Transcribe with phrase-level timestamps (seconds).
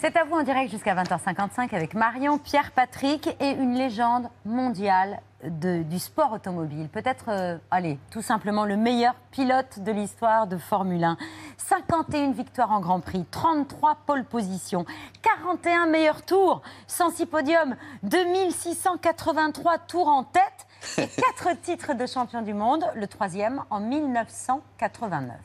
[0.00, 5.20] C'est à vous en direct jusqu'à 20h55 avec Marion, Pierre Patrick et une légende mondiale
[5.42, 6.88] de- du sport automobile.
[6.88, 11.16] Peut-être, euh, allez, tout simplement le meilleur pilote de l'histoire de Formule 1.
[11.56, 14.84] 51 victoires en Grand Prix, 33 pole positions,
[15.22, 20.66] 41 meilleurs tours, 106 podiums, 2683 tours en tête
[20.98, 21.08] et
[21.44, 25.36] 4 titres de champion du monde, le troisième en 1989.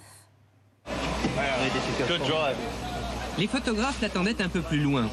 [3.39, 5.09] Les photographes l'attendaient un peu plus loin.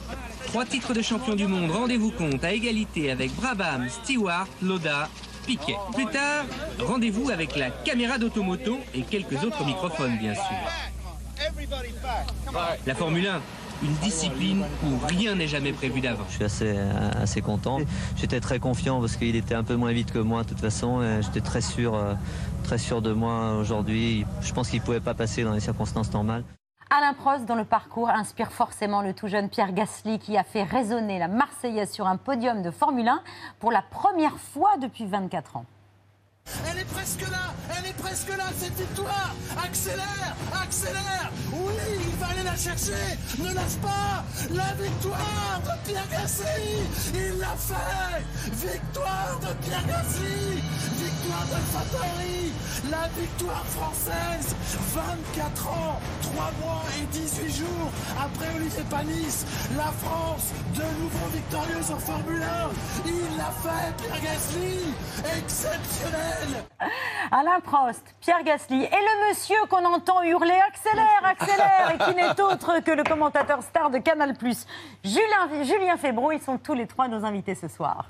[0.47, 5.09] Trois titres de champion du monde, rendez-vous compte, à égalité avec Brabham, Stewart, Loda,
[5.47, 5.77] Piquet.
[5.95, 6.45] Plus tard,
[6.81, 10.43] rendez-vous avec la caméra d'automoto et quelques autres microphones, bien sûr.
[12.87, 13.41] La Formule 1,
[13.85, 16.27] une discipline où rien n'est jamais prévu d'avance.
[16.29, 16.79] Je suis assez,
[17.17, 17.79] assez content.
[18.17, 21.01] J'étais très confiant parce qu'il était un peu moins vite que moi de toute façon.
[21.23, 22.13] J'étais très sûr, euh,
[22.65, 24.27] très sûr de moi aujourd'hui.
[24.43, 26.45] Je pense qu'il ne pouvait pas passer dans les circonstances normales.
[26.93, 30.65] Alain Prost, dont le parcours inspire forcément le tout jeune Pierre Gasly, qui a fait
[30.65, 33.23] résonner la Marseillaise sur un podium de Formule 1
[33.61, 35.67] pour la première fois depuis 24 ans.
[36.69, 39.35] Elle est presque là, elle est presque là, cette victoire.
[39.65, 41.31] Accélère, accélère.
[41.53, 43.19] Oui, il va aller la chercher.
[43.39, 44.25] Ne lâche pas.
[44.51, 46.45] La victoire de Pierre Gasly
[47.15, 48.25] Il l'a fait.
[48.53, 50.63] Victoire de Pierre Gasly
[50.97, 52.53] Victoire de Fattori.
[52.91, 54.55] La victoire française
[54.95, 59.45] 24 ans, 3 mois et 18 jours après Olivier Panis.
[59.77, 62.71] La France, de nouveau victorieuse en Formule 1
[63.07, 64.95] Il l'a fait, Pierre Gasly
[65.37, 66.30] Exceptionnel
[67.33, 72.41] Alain Prost, Pierre Gasly et le monsieur qu'on entend hurler accélère, accélère et qui n'est
[72.41, 74.35] autre que le commentateur star de Canal+,
[75.05, 76.33] Julien, Julien Febro.
[76.33, 78.07] Ils sont tous les trois nos invités ce soir.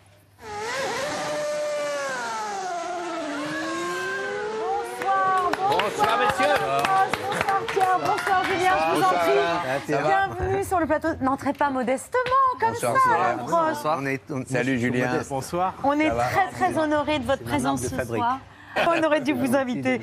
[4.58, 6.54] Bonsoir, bonsoir, messieurs.
[6.58, 7.49] Bonsoir
[7.98, 10.02] bonsoir Julien, je vous en prie.
[10.06, 11.08] Bienvenue sur le plateau.
[11.20, 12.20] N'entrez pas modestement
[12.60, 13.86] comme Bonsoir, ça, Prost.
[13.86, 15.10] On est, on- Salut Julien.
[15.28, 15.74] Bonsoir.
[15.84, 18.22] On est très très honoré de votre présence de ce fabrique.
[18.22, 18.38] soir.
[18.86, 20.00] On aurait dû vous inviter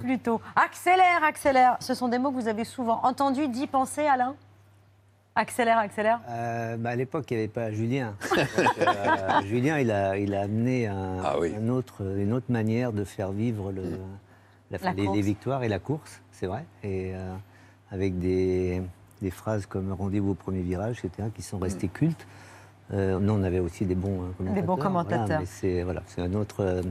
[0.00, 0.40] plus tôt.
[0.54, 1.76] Accélère, accélère.
[1.80, 4.34] Ce sont des mots que vous avez souvent entendus, dit, pensé, Alain
[5.34, 6.20] Accélère, accélère.
[6.28, 8.14] Euh, bah, à l'époque, il n'y avait pas Julien.
[8.36, 8.46] Donc,
[8.80, 11.54] euh, Julien, il a, il a amené un, Ah oui.
[11.58, 13.82] un autre, une autre manière de faire vivre le,
[14.70, 15.16] la- La les, course.
[15.16, 16.64] les victoires et la course, c'est vrai.
[16.82, 17.34] Et euh,
[17.92, 18.82] avec des,
[19.22, 22.26] des phrases comme rendez-vous au premier virage, etc., qui sont restées cultes.
[22.92, 24.54] Euh, nous, on avait aussi des bons commentateurs.
[24.54, 25.40] Des bons voilà, commentateurs.
[25.40, 26.82] mais c'est voilà, c'est un autre, euh,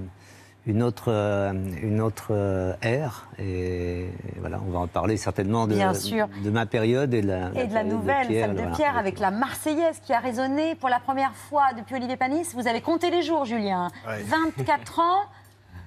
[0.65, 1.51] une autre, euh,
[1.83, 3.27] une autre ère.
[3.39, 4.07] Et
[4.39, 6.29] voilà, on va en parler certainement de, Bien sûr.
[6.45, 8.75] de ma période et de la, Et de la nouvelle, Pierre, celle de voilà.
[8.77, 12.47] Pierre, avec la Marseillaise qui a résonné pour la première fois depuis Olivier Panis.
[12.53, 13.89] Vous avez compté les jours, Julien.
[14.07, 14.23] Ouais.
[14.23, 15.23] 24 ans,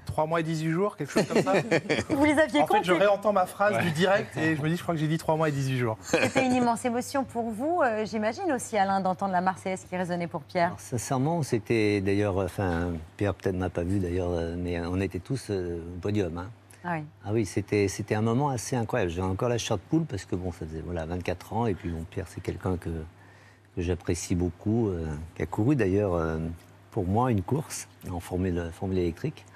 [0.04, 1.52] 3 mois et 18 jours, quelque chose comme ça.
[2.10, 4.76] vous les aviez en fait, je réentends ma phrase du direct et je me dis,
[4.76, 5.96] je crois que j'ai dit 3 mois et 18 jours.
[6.02, 10.26] C'était une immense émotion pour vous, euh, j'imagine aussi, Alain, d'entendre la Marseillaise qui résonnait
[10.28, 10.66] pour Pierre.
[10.68, 15.18] Alors, sincèrement, c'était d'ailleurs, enfin, Pierre peut-être m'a pas vu d'ailleurs, euh, mais on était
[15.20, 16.38] tous euh, au podium.
[16.38, 16.46] hein.
[16.86, 17.04] Ah oui.
[17.24, 19.10] Ah oui, c'était c'était un moment assez incroyable.
[19.10, 21.72] J'ai encore la chair de poule parce que bon, ça faisait voilà 24 ans et
[21.72, 26.36] puis bon, Pierre c'est quelqu'un que, que j'apprécie beaucoup, euh, qui a couru d'ailleurs euh,
[26.90, 29.46] pour moi une course en formule, formule électrique.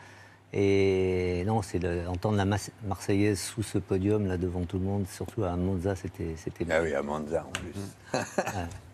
[0.53, 2.47] Et non, c'est entendre la
[2.87, 6.81] Marseillaise sous ce podium là devant tout le monde, surtout à Monza, c'était c'était Ah
[6.83, 8.19] oui, à Monza en plus.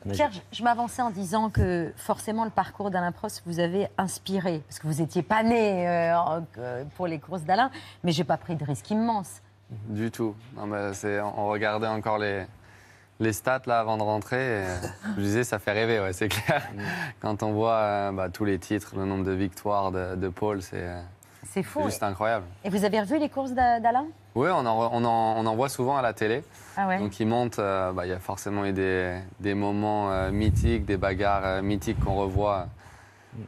[0.05, 0.17] magique.
[0.17, 4.81] Pierre, je, m'avançais en disant que forcément le parcours d'Alain Prost vous avait inspiré, parce
[4.81, 7.71] que vous n'étiez pas né euh, euh, pour les courses d'Alain,
[8.03, 9.41] mais j'ai pas pris de risque immense.
[9.89, 10.35] Du tout.
[10.57, 12.47] Non, mais c'est- on regardait encore les,
[13.21, 14.63] les stats là avant de rentrer.
[14.63, 14.65] et,
[15.17, 16.69] je disais, ça fait rêver, ouais, c'est clair.
[17.21, 20.61] Quand on voit euh, bah, tous les titres, le nombre de victoires de, de Paul,
[20.63, 21.01] c'est euh,
[21.55, 21.83] C'est fou.
[21.85, 22.45] juste incroyable.
[22.65, 24.07] Et vous avez revu les courses d'A- d'Alain?
[24.35, 26.43] Oui, on en, re- on, en, on en voit souvent à la télé.
[26.77, 26.99] Ah ouais.
[26.99, 30.85] Donc il monte, euh, bah, il y a forcément eu des, des moments euh, mythiques,
[30.85, 32.67] des bagarres euh, mythiques qu'on revoit,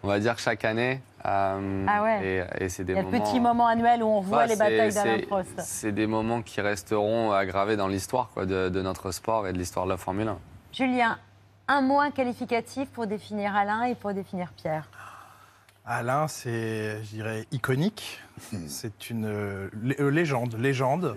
[0.05, 1.00] on va dire, chaque année.
[1.25, 1.56] Ah
[2.05, 2.45] ouais.
[2.61, 3.25] Et, et c'est des Il y a le moments...
[3.25, 5.61] petit moment annuel où on voit Bah, les c'est- batailles d'Alain c'est- Prost.
[5.61, 9.86] C'est des moments qui resteront aggravés dans l'histoire de, de notre sport et de l'histoire
[9.86, 10.39] de la Formule 1.
[10.72, 11.19] Julien,
[11.66, 14.89] un mot qualificatif pour définir Alain et pour définir Pierre.
[15.86, 18.21] Alain, c'est, je dirais, iconique.
[18.66, 19.68] C'est une euh,
[20.00, 21.16] euh, légende, légende.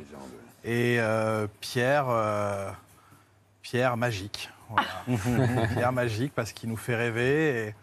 [0.63, 2.69] Et euh, Pierre, euh,
[3.63, 4.50] Pierre magique.
[4.69, 5.68] Voilà.
[5.74, 7.68] Pierre magique parce qu'il nous fait rêver.
[7.69, 7.75] Et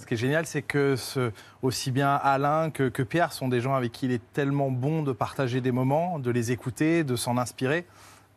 [0.00, 1.30] ce qui est génial, c'est que ce-
[1.60, 5.02] aussi bien Alain que, que Pierre sont des gens avec qui il est tellement bon
[5.02, 7.84] de partager des moments, de les écouter, de s'en inspirer.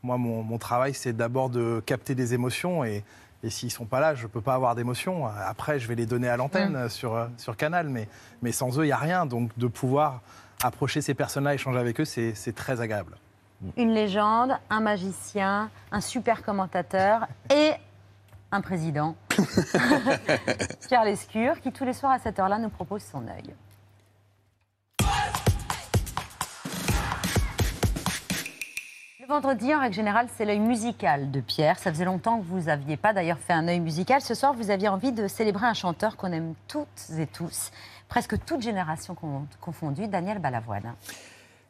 [0.03, 3.03] Moi, mon, mon travail, c'est d'abord de capter des émotions et,
[3.43, 5.27] et s'ils sont pas là, je peux pas avoir d'émotions.
[5.27, 8.07] Après, je vais les donner à l'antenne sur, euh, sur Canal, mais,
[8.41, 9.25] mais sans eux, il n'y a rien.
[9.25, 10.21] Donc, de pouvoir
[10.63, 13.15] approcher ces personnes-là, échanger avec eux, c'est c'est très agréable.
[13.75, 17.71] Une légende, un magicien, un super commentateur et
[18.51, 19.15] un président,
[20.87, 23.53] Pierre Lescure, qui tous les soirs à cette heure-là nous propose son œil.
[29.27, 31.77] Vendredi, en règle générale, c'est l'œil musical de Pierre.
[31.79, 34.21] Ça faisait longtemps que vous n'aviez pas d'ailleurs fait un œil musical.
[34.21, 36.87] Ce soir, vous aviez envie de célébrer un chanteur qu'on aime toutes
[37.19, 37.71] et tous,
[38.07, 40.93] presque toute génération con- confondue, Daniel Balavoine.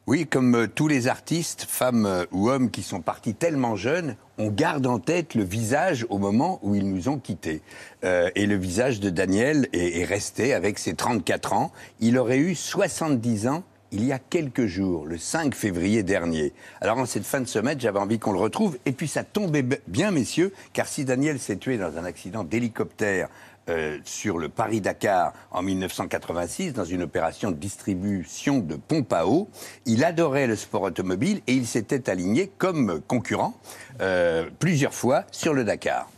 [0.06, 4.16] Oui, comme euh, tous les artistes, femmes euh, ou hommes qui sont partis tellement jeunes,
[4.38, 7.60] on garde en tête le visage au moment où ils nous ont quittés.
[8.04, 11.72] Euh, et le visage de Daniel est, est resté avec ses 34 ans.
[12.00, 16.52] Il aurait eu 70 ans il y a quelques jours, le 5 février dernier.
[16.80, 18.78] Alors en cette fin de semaine, j'avais envie qu'on le retrouve.
[18.86, 23.28] Et puis ça tombait bien, messieurs, car si Daniel s'est tué dans un accident d'hélicoptère
[23.68, 29.50] euh, sur le Paris-Dakar en 1986 dans une opération de distribution de pompes à eau.
[29.84, 33.54] Il adorait le sport automobile et il s'était aligné comme concurrent
[34.00, 36.08] euh, plusieurs fois sur le Dakar.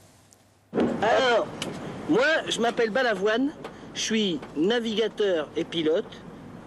[0.73, 1.49] Alors,
[2.09, 3.51] moi, je m'appelle Balavoine,
[3.95, 6.23] je suis navigateur et pilote.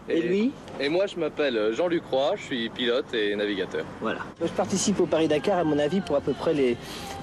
[0.09, 3.85] Et, lui Et moi, je m'appelle Jean-Luc Roy, je suis pilote et navigateur.
[4.01, 4.19] Voilà.
[4.41, 6.75] Je participe au Paris-Dakar, à mon avis, pour à peu près les,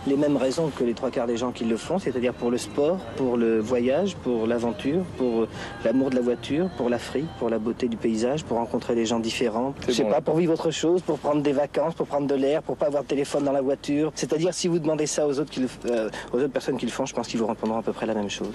[0.06, 2.56] les mêmes raisons que les trois quarts des gens qui le font, c'est-à-dire pour le
[2.58, 5.46] sport, pour le voyage, pour l'aventure, pour
[5.84, 9.20] l'amour de la voiture, pour l'Afrique, pour la beauté du paysage, pour rencontrer des gens
[9.20, 9.74] différents.
[9.86, 10.10] Je sais bon.
[10.10, 12.86] pas, pour vivre autre chose, pour prendre des vacances, pour prendre de l'air, pour pas
[12.86, 14.10] avoir de téléphone dans la voiture.
[14.14, 16.92] C'est-à-dire, si vous demandez ça aux autres, qui le- euh, aux autres personnes qui le
[16.92, 18.52] font, je pense qu'ils vous répondront à peu près la même chose.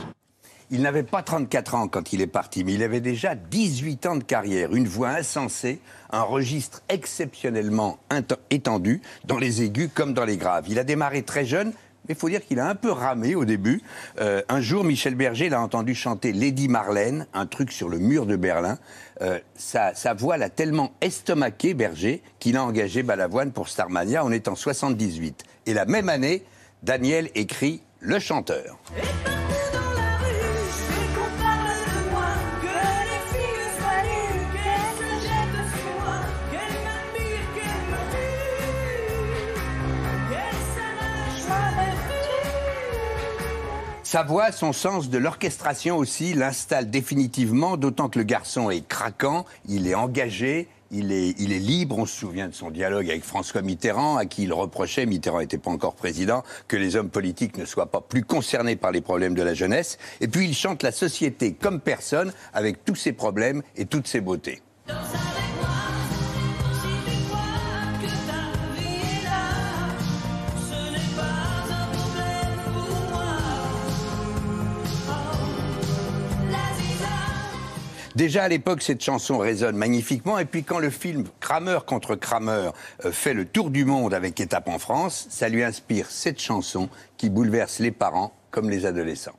[0.72, 4.16] Il n'avait pas 34 ans quand il est parti, mais il avait déjà 18 ans
[4.16, 5.80] de carrière, une voix insensée,
[6.12, 8.00] un registre exceptionnellement
[8.50, 10.66] étendu, dans les aigus comme dans les graves.
[10.68, 11.68] Il a démarré très jeune,
[12.08, 13.82] mais il faut dire qu'il a un peu ramé au début.
[14.20, 18.26] Euh, un jour, Michel Berger l'a entendu chanter Lady Marlène, un truc sur le mur
[18.26, 18.80] de Berlin.
[19.22, 24.32] Euh, sa, sa voix l'a tellement estomaqué, Berger, qu'il a engagé Balavoine pour Starmania en
[24.32, 25.44] étant 78.
[25.68, 26.44] Et la même année,
[26.82, 28.80] Daniel écrit Le chanteur.
[44.06, 49.46] Sa voix, son sens de l'orchestration aussi l'installe définitivement, d'autant que le garçon est craquant,
[49.68, 51.98] il est engagé, il est, il est libre.
[51.98, 55.57] On se souvient de son dialogue avec François Mitterrand, à qui il reprochait, Mitterrand n'était
[55.57, 59.34] pas encore président, que les hommes politiques ne soient pas plus concernés par les problèmes
[59.34, 59.98] de la jeunesse.
[60.22, 64.22] Et puis il chante la société comme personne, avec tous ses problèmes et toutes ses
[64.22, 64.62] beautés.
[78.16, 80.40] Déjà à l'époque, cette chanson résonne magnifiquement.
[80.40, 82.70] Et puis quand le film Kramer contre Kramer
[83.04, 86.88] euh, fait le tour du monde avec étape en France, ça lui inspire cette chanson
[87.18, 89.36] qui bouleverse les parents comme les adolescents.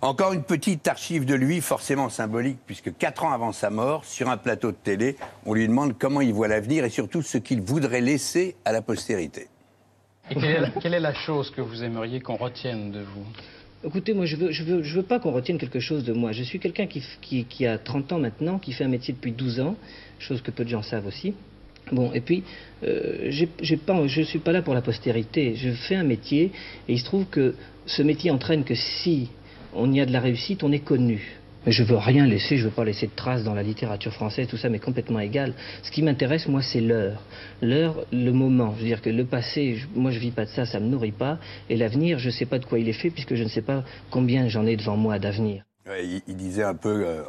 [0.00, 4.28] Encore une petite archive de lui, forcément symbolique, puisque quatre ans avant sa mort, sur
[4.30, 7.60] un plateau de télé, on lui demande comment il voit l'avenir et surtout ce qu'il
[7.62, 9.48] voudrait laisser à la postérité.
[10.30, 13.24] Et quelle est, la, quelle est la chose que vous aimeriez qu'on retienne de vous?
[13.84, 16.32] Écoutez, moi, je veux, je veux, je veux pas qu'on retienne quelque chose de moi.
[16.32, 19.14] Je suis quelqu'un qui, f- qui, qui a 30 ans maintenant, qui fait un métier
[19.14, 19.76] depuis 12 ans,
[20.20, 21.34] chose que peu de gens savent aussi.
[21.90, 22.44] Bon, et puis,
[22.84, 23.30] euh,
[23.86, 25.54] pas, je suis pas là pour la postérité.
[25.56, 26.52] Je fais un métier,
[26.88, 27.54] et il se trouve que
[27.86, 29.30] ce métier entraîne que si
[29.74, 31.38] on y a de la réussite, on est connu.
[31.66, 34.46] Mais je veux rien laisser, je veux pas laisser de traces dans la littérature française,
[34.48, 35.54] tout ça m'est complètement égal.
[35.82, 37.20] Ce qui m'intéresse, moi, c'est l'heure.
[37.60, 38.74] L'heure, le moment.
[38.76, 41.12] Je veux dire que le passé, moi, je vis pas de ça, ça me nourrit
[41.12, 41.38] pas.
[41.68, 43.84] Et l'avenir, je sais pas de quoi il est fait, puisque je ne sais pas
[44.10, 45.67] combien j'en ai devant moi d'avenir.
[46.02, 47.22] Il, il disait un peu, euh,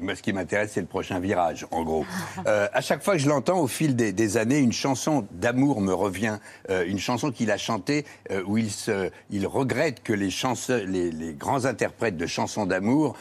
[0.00, 2.04] moi ce qui m'intéresse c'est le prochain virage, en gros.
[2.46, 5.80] Euh, à chaque fois que je l'entends au fil des, des années, une chanson d'amour
[5.80, 6.38] me revient,
[6.70, 10.80] euh, une chanson qu'il a chantée euh, où il, se, il regrette que les, chansons,
[10.86, 13.16] les, les grands interprètes de chansons d'amour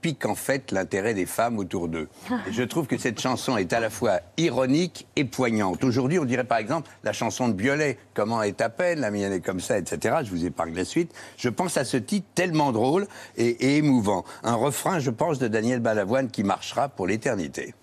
[0.00, 2.08] piquent en fait l'intérêt des femmes autour d'eux.
[2.48, 5.82] Et je trouve que cette chanson est à la fois ironique et poignante.
[5.82, 9.32] Aujourd'hui, on dirait par exemple la chanson de Biolay, Comment est ta peine, la mienne
[9.32, 10.18] est comme ça, etc.
[10.22, 11.12] Je vous épargne la suite.
[11.36, 14.24] Je pense à ce titre tellement drôle et, et émouvant.
[14.42, 17.74] Un refrain, je pense, de Daniel Balavoine qui marchera pour l'éternité.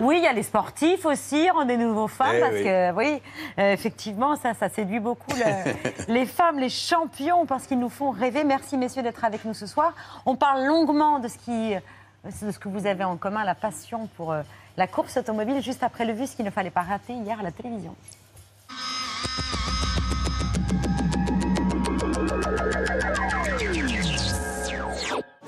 [0.00, 2.64] Oui, il y a les sportifs aussi, rendez nouveaux femmes, Eh parce oui.
[2.64, 3.22] que oui,
[3.58, 5.74] euh, effectivement, ça, ça séduit beaucoup le-
[6.12, 8.44] les femmes, les champions, parce qu'ils nous font rêver.
[8.44, 9.92] Merci messieurs d'être avec nous ce soir.
[10.26, 14.08] On parle longuement de ce qui, de ce que vous avez en commun, la passion
[14.16, 14.42] pour euh,
[14.76, 17.42] la course automobile, juste après le vu, ce qu'il ne fallait pas rater hier à
[17.42, 17.94] la télévision.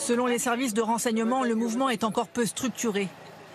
[0.07, 3.09] Selon les services de renseignement, le mouvement est encore peu structuré.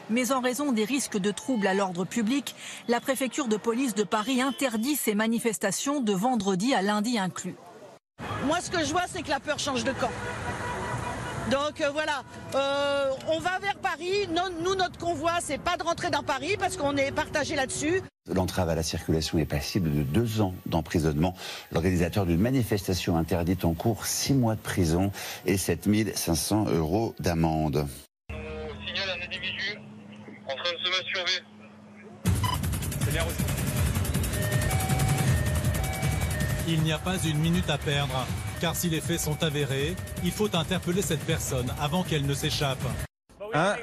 [0.10, 2.56] Mais en raison des risques de troubles à l'ordre public,
[2.90, 7.56] la préfecture de police de Paris interdit ces manifestations de vendredi à lundi inclus.
[8.48, 10.12] Moi, ce que je vois, c'est que la peur change de camp.
[11.52, 12.24] Donc euh, voilà,
[12.56, 14.28] Euh, on va vers Paris.
[14.30, 18.02] Non- nous, notre convoi, c'est pas de rentrer dans Paris parce qu'on est partagé là-dessus.
[18.34, 21.34] L'entrave à la circulation est passible de deux ans d'emprisonnement.
[21.72, 25.12] L'organisateur d'une manifestation interdite en cours six mois de prison
[25.46, 27.88] et 7500 euros d'amende.
[30.48, 31.40] en train de se masturber.
[36.68, 38.26] Il n'y a pas une minute à perdre,
[38.62, 42.78] car si les faits sont avérés, il faut interpeller cette personne avant qu'elle ne s'échappe.
[43.56, 43.76] Hein,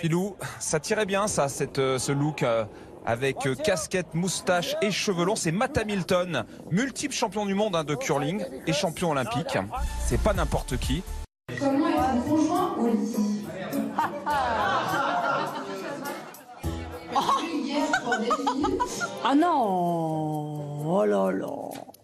[0.00, 2.64] Philou, ça tirait bien ça, cette, euh, ce look euh,
[3.06, 5.34] avec euh, casquette, moustache et cheveux longs.
[5.34, 9.56] C'est Matt Hamilton, multiple champion du monde hein, de curling et champion olympique.
[10.06, 11.02] C'est pas n'importe qui.
[11.58, 13.46] Comment conjoint au lit
[19.24, 21.97] Ah non Oh là là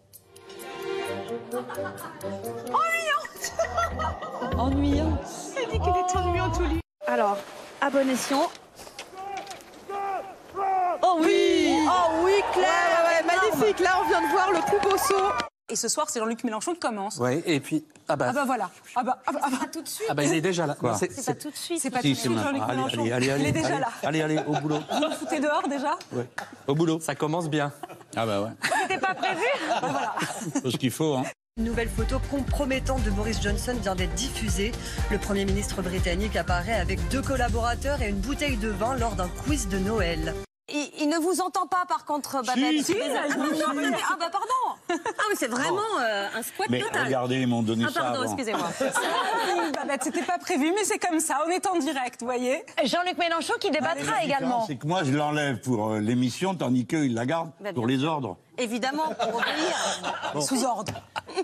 [2.72, 5.20] Ennuyante Ennuyante
[5.56, 6.80] Elle dit qu'elle est ennuyante au lit.
[7.06, 7.36] Alors,
[7.80, 8.48] à bon escient.
[11.02, 15.30] Oh oui Oh oui, Claire Magnifique Là, on vient de voir le plus beau saut.
[15.70, 17.16] Et ce soir, c'est Jean-Luc Mélenchon qui commence.
[17.18, 17.84] Oui, et puis.
[18.06, 18.70] Ah bah, Ah bah voilà.
[18.96, 20.06] Ah bah, ah bah, ah bah, tout de suite.
[20.10, 20.74] ah bah, il est déjà là.
[20.78, 21.80] Quoi c'est- pas tout de suite.
[21.80, 22.38] C'est pas Si, tout de c'est suite.
[22.38, 23.00] Jean-Luc Allez, Mélenchon.
[23.00, 23.88] allez, allez, Il est allez, déjà allez, là.
[24.02, 24.78] Allez, allez, au boulot.
[24.92, 26.28] Vous le foutez dehors déjà Ouais.
[26.66, 27.00] Au boulot.
[27.00, 27.72] Ça commence bien.
[28.16, 28.50] Ah bah ouais.
[28.82, 29.42] C'était pas prévu
[30.62, 31.24] Faut ce qu'il faut, hein.
[31.56, 34.72] Une nouvelle photo compromettante de Boris Johnson vient d'être diffusée.
[35.12, 39.28] Le Premier ministre britannique apparaît avec deux collaborateurs et une bouteille de vin lors d'un
[39.28, 40.34] quiz de Noël.
[40.72, 42.82] Il, il ne vous entend pas par contre, Babette.
[42.84, 42.98] Si, dis.
[42.98, 44.78] mais- ah bah pardon.
[44.88, 47.04] Ah mais c'est vraiment euh, un squat Mais total.
[47.04, 48.32] regardez, ils m'ont donné Ah ça pardon, avant.
[48.32, 48.68] excusez-moi.
[49.74, 51.40] Babette, c'était pas prévu, mais c'est comme ça.
[51.46, 52.64] On est en direct, vous voyez.
[52.82, 56.86] Jean-Luc Mélenchon qui débattra La différence, C'est que moi, je l'enlève pour euh, l'émission, tandis
[56.86, 58.38] qu'eux, ils la gardent Bah, pour les ordres.
[58.56, 60.00] Évidemment, pour obéir.
[60.32, 60.40] Bon.
[60.40, 60.94] Sous ordre.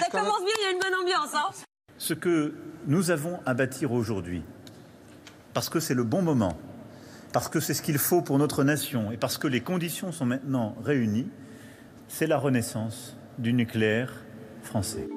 [0.00, 1.34] Ça commence bien, il y a une bonne ambiance.
[1.34, 1.50] Hein
[1.96, 2.54] Ce que
[2.86, 4.42] nous avons à bâtir aujourd'hui,
[5.54, 6.52] parce que c'est le bon moment,
[7.32, 10.26] parce que c'est ce qu'il faut pour notre nation et parce que les conditions sont
[10.26, 11.28] maintenant réunies,
[12.08, 14.12] c'est la renaissance du nucléaire
[14.62, 15.08] français.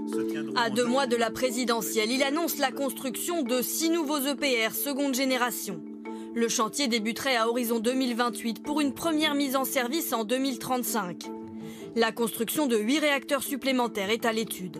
[0.56, 5.16] À deux mois de la présidentielle, il annonce la construction de six nouveaux EPR seconde
[5.16, 5.82] génération.
[6.36, 11.26] Le chantier débuterait à horizon 2028 pour une première mise en service en 2035.
[11.96, 14.78] La construction de huit réacteurs supplémentaires est à l'étude.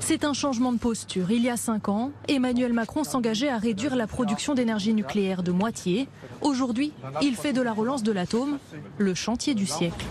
[0.00, 1.30] C'est un changement de posture.
[1.30, 5.52] Il y a cinq ans, Emmanuel Macron s'engageait à réduire la production d'énergie nucléaire de
[5.52, 6.08] moitié.
[6.40, 6.92] Aujourd'hui,
[7.22, 8.58] il fait de la relance de l'atome
[8.98, 10.04] le chantier du siècle.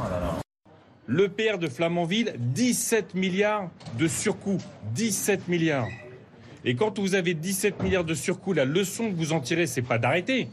[1.07, 4.59] L'EPR de Flamanville, 17 milliards de surcoût.
[4.93, 5.87] 17 milliards.
[6.63, 9.81] Et quand vous avez 17 milliards de surcoût, la leçon que vous en tirez, c'est
[9.81, 10.49] pas d'arrêter,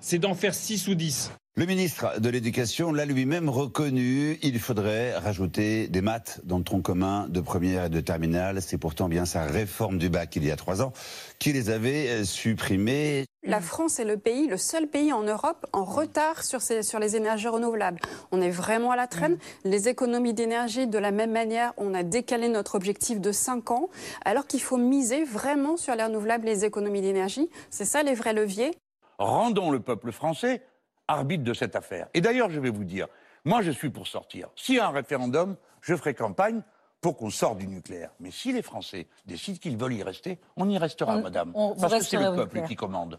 [0.00, 1.30] c'est d'en faire 6 ou 10.
[1.56, 4.40] Le ministre de l'Éducation l'a lui-même reconnu.
[4.42, 8.60] Il faudrait rajouter des maths dans le tronc commun de première et de terminale.
[8.60, 10.92] C'est pourtant bien sa réforme du bac il y a trois ans
[11.38, 13.24] qui les avait euh, supprimés.
[13.46, 16.98] La France est le pays, le seul pays en Europe en retard sur, ces- sur
[16.98, 18.00] les énergies renouvelables.
[18.32, 19.38] On est vraiment à la traîne.
[19.62, 23.90] Les économies d'énergie, de la même manière, on a décalé notre objectif de 5 ans,
[24.24, 27.48] alors qu'il faut miser vraiment sur les renouvelables, les économies d'énergie.
[27.70, 28.72] C'est ça les vrais leviers.
[29.18, 30.60] rendons le peuple français
[31.08, 32.08] arbitre de cette affaire.
[32.14, 33.06] Et d'ailleurs, je vais vous dire,
[33.44, 34.48] moi je suis pour sortir.
[34.56, 36.62] S'il y a un référendum, je ferai campagne
[37.00, 38.10] pour qu'on sorte du nucléaire.
[38.20, 41.52] Mais si les Français décident qu'ils veulent y rester, on y restera, On- madame.
[41.54, 43.18] on- parce que c'est le peuple qui commande.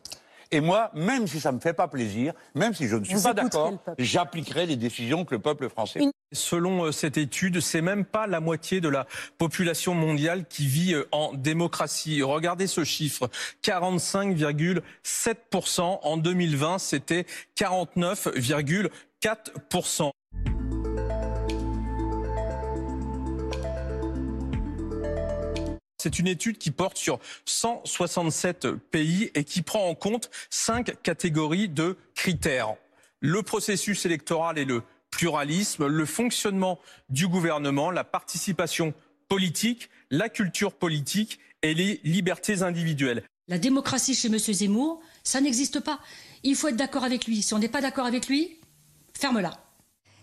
[0.52, 3.16] Et moi, même si ça ne me fait pas plaisir, même si je ne suis
[3.16, 6.00] Vous pas d'accord, j'appliquerai les décisions que le peuple français
[6.34, 9.06] Selon euh, cette étude, c'est même pas la moitié de la
[9.38, 12.24] population mondiale qui vit euh, en démocratie.
[12.24, 13.30] Regardez ce chiffre
[13.64, 16.00] 45,7%.
[16.02, 17.26] En 2020, c'était
[17.58, 20.12] 49,4%.
[26.06, 31.68] C'est une étude qui porte sur 167 pays et qui prend en compte cinq catégories
[31.68, 32.76] de critères.
[33.22, 34.84] Le processus électoral et le
[35.16, 36.78] pluralisme, le fonctionnement
[37.10, 38.94] du gouvernement, la participation
[39.30, 43.24] politique, la culture politique et les libertés individuelles.
[43.48, 44.38] La démocratie chez M.
[44.38, 46.00] Zemmour, ça n'existe pas.
[46.44, 47.42] Il faut être d'accord avec lui.
[47.42, 48.58] Si on n'est pas d'accord avec lui,
[49.18, 49.52] ferme-la.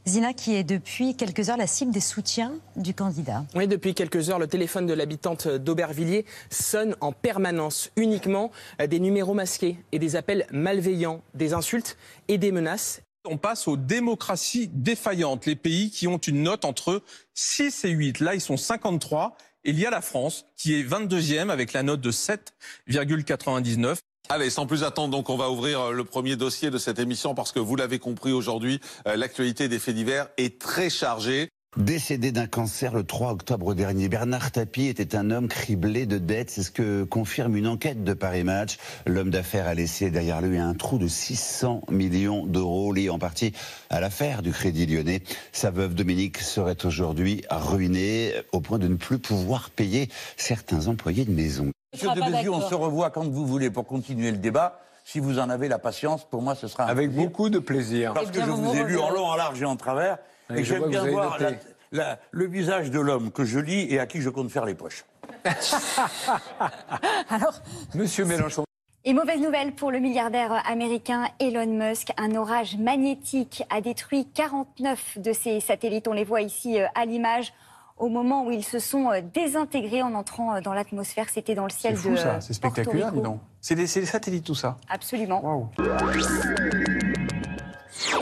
[0.06, 3.44] Zina, qui est depuis quelques heures la cible des soutiens du candidat.
[3.54, 9.32] Oui, depuis quelques heures, le téléphone de l'habitante d'Aubervilliers sonne en permanence, uniquement des numéros
[9.32, 11.96] masqués et des appels malveillants, des insultes
[12.28, 13.00] et des menaces.
[13.24, 17.02] On passe aux démocraties défaillantes, les pays qui ont une note entre
[17.34, 18.18] 6 et 8.
[18.18, 19.36] Là, ils sont 53.
[19.64, 23.98] Et il y a la France qui est 22e avec la note de 7,99.
[24.28, 27.34] Allez, sans plus attendre, donc on va ouvrir euh, le premier dossier de cette émission
[27.34, 31.48] parce que vous l'avez compris aujourd'hui, euh, l'actualité des faits divers est très chargée.
[31.78, 36.50] Décédé d'un cancer le 3 octobre dernier, Bernard Tapie était un homme criblé de dettes.
[36.50, 38.76] C'est ce que confirme une enquête de Paris Match.
[39.06, 43.54] L'homme d'affaires a laissé derrière lui un trou de 600 millions d'euros lié en partie
[43.88, 45.22] à l'affaire du Crédit Lyonnais.
[45.52, 51.24] Sa veuve Dominique serait aujourd'hui ruinée au point de ne plus pouvoir payer certains employés
[51.24, 51.70] de maison.
[51.94, 54.78] Monsieur de Bézieux, on se revoit quand vous voulez pour continuer le débat.
[55.04, 57.26] Si vous en avez la patience, pour moi, ce sera un Avec plaisir.
[57.28, 58.12] beaucoup de plaisir.
[58.12, 60.18] Parce Eh que je vous vous ai lu en long, en large et en travers.
[60.50, 61.62] Oui, et j'aime bien voir la- noté.
[61.92, 64.74] la- le visage de l'homme que je lis et à qui je compte faire les
[64.74, 65.04] poches.
[67.30, 67.60] Alors,
[67.94, 68.64] Monsieur Mélenchon.
[69.04, 72.12] Et mauvaise nouvelle pour le milliardaire américain Elon Musk.
[72.18, 76.06] Un orage magnétique a détruit 49 de ses satellites.
[76.06, 77.52] On les voit ici euh, à l'image.
[77.98, 81.64] Au moment où ils se sont euh, désintégrés en entrant euh, dans l'atmosphère, c'était dans
[81.64, 83.40] le ciel C'est fou de ça, c'est spectaculaire, dis donc.
[83.60, 84.78] C'est des, c'est des satellites tout ça.
[84.88, 85.70] Absolument.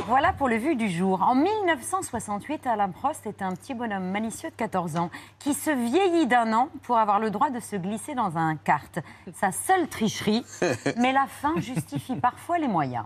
[0.07, 1.23] Voilà pour le vu du jour.
[1.23, 6.27] En 1968, Alain Prost était un petit bonhomme malicieux de 14 ans qui se vieillit
[6.27, 8.99] d'un an pour avoir le droit de se glisser dans un kart.
[9.35, 10.45] Sa seule tricherie,
[10.97, 13.05] mais la fin justifie parfois les moyens.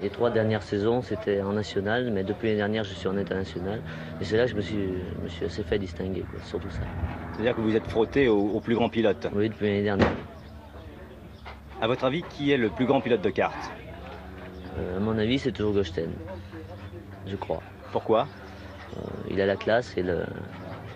[0.00, 3.82] Les trois dernières saisons, c'était en national, mais depuis l'année dernière, je suis en international.
[4.20, 4.88] Et c'est là que je me suis,
[5.18, 6.80] je me suis assez fait distinguer, quoi, surtout ça.
[7.32, 10.10] C'est-à-dire que vous êtes frotté au, au plus grand pilote Oui, depuis l'année dernière.
[11.80, 13.54] À votre avis, qui est le plus grand pilote de kart?
[14.76, 16.10] À mon avis, c'est toujours Gosten,
[17.26, 17.62] je crois.
[17.92, 18.26] Pourquoi?
[18.96, 20.04] Euh, Il a la classe et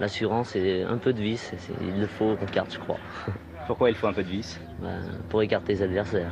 [0.00, 1.52] l'assurance et un peu de vis.
[1.80, 2.98] Il le faut en kart, je crois.
[3.66, 6.30] Pourquoi il faut un peu de vis Ben, Pour écarter les adversaires.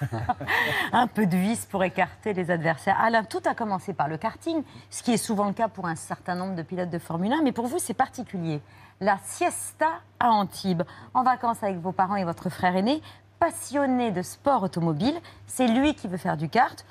[0.92, 2.98] Un peu de vis pour écarter les adversaires.
[3.00, 5.94] Alain, tout a commencé par le karting, ce qui est souvent le cas pour un
[5.94, 8.62] certain nombre de pilotes de Formule 1, mais pour vous, c'est particulier.
[9.00, 10.82] La siesta à Antibes,
[11.14, 13.02] en vacances avec vos parents et votre frère aîné,
[13.40, 15.14] passionné de sport automobile,
[15.46, 16.84] c'est lui qui veut faire du kart.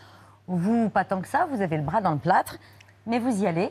[0.47, 2.57] Vous, pas tant que ça, vous avez le bras dans le plâtre,
[3.05, 3.69] mais vous y allez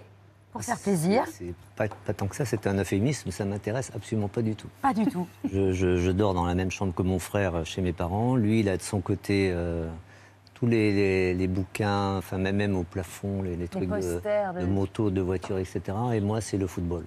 [0.52, 1.24] pour faire plaisir.
[1.26, 4.68] C'est pas, pas tant que ça, c'est un euphémisme, ça m'intéresse absolument pas du tout.
[4.80, 5.26] Pas du tout.
[5.52, 8.36] Je, je- je dors dans la même chambre que mon frère euh, chez mes parents.
[8.36, 9.88] Lui, il a de son côté euh,
[10.54, 14.54] tous les, les- les bouquins, enfin même, même au plafond, les, les trucs de, posters
[14.54, 15.80] de- de motos, de voitures, etc.
[16.14, 17.04] Et moi, c'est le football.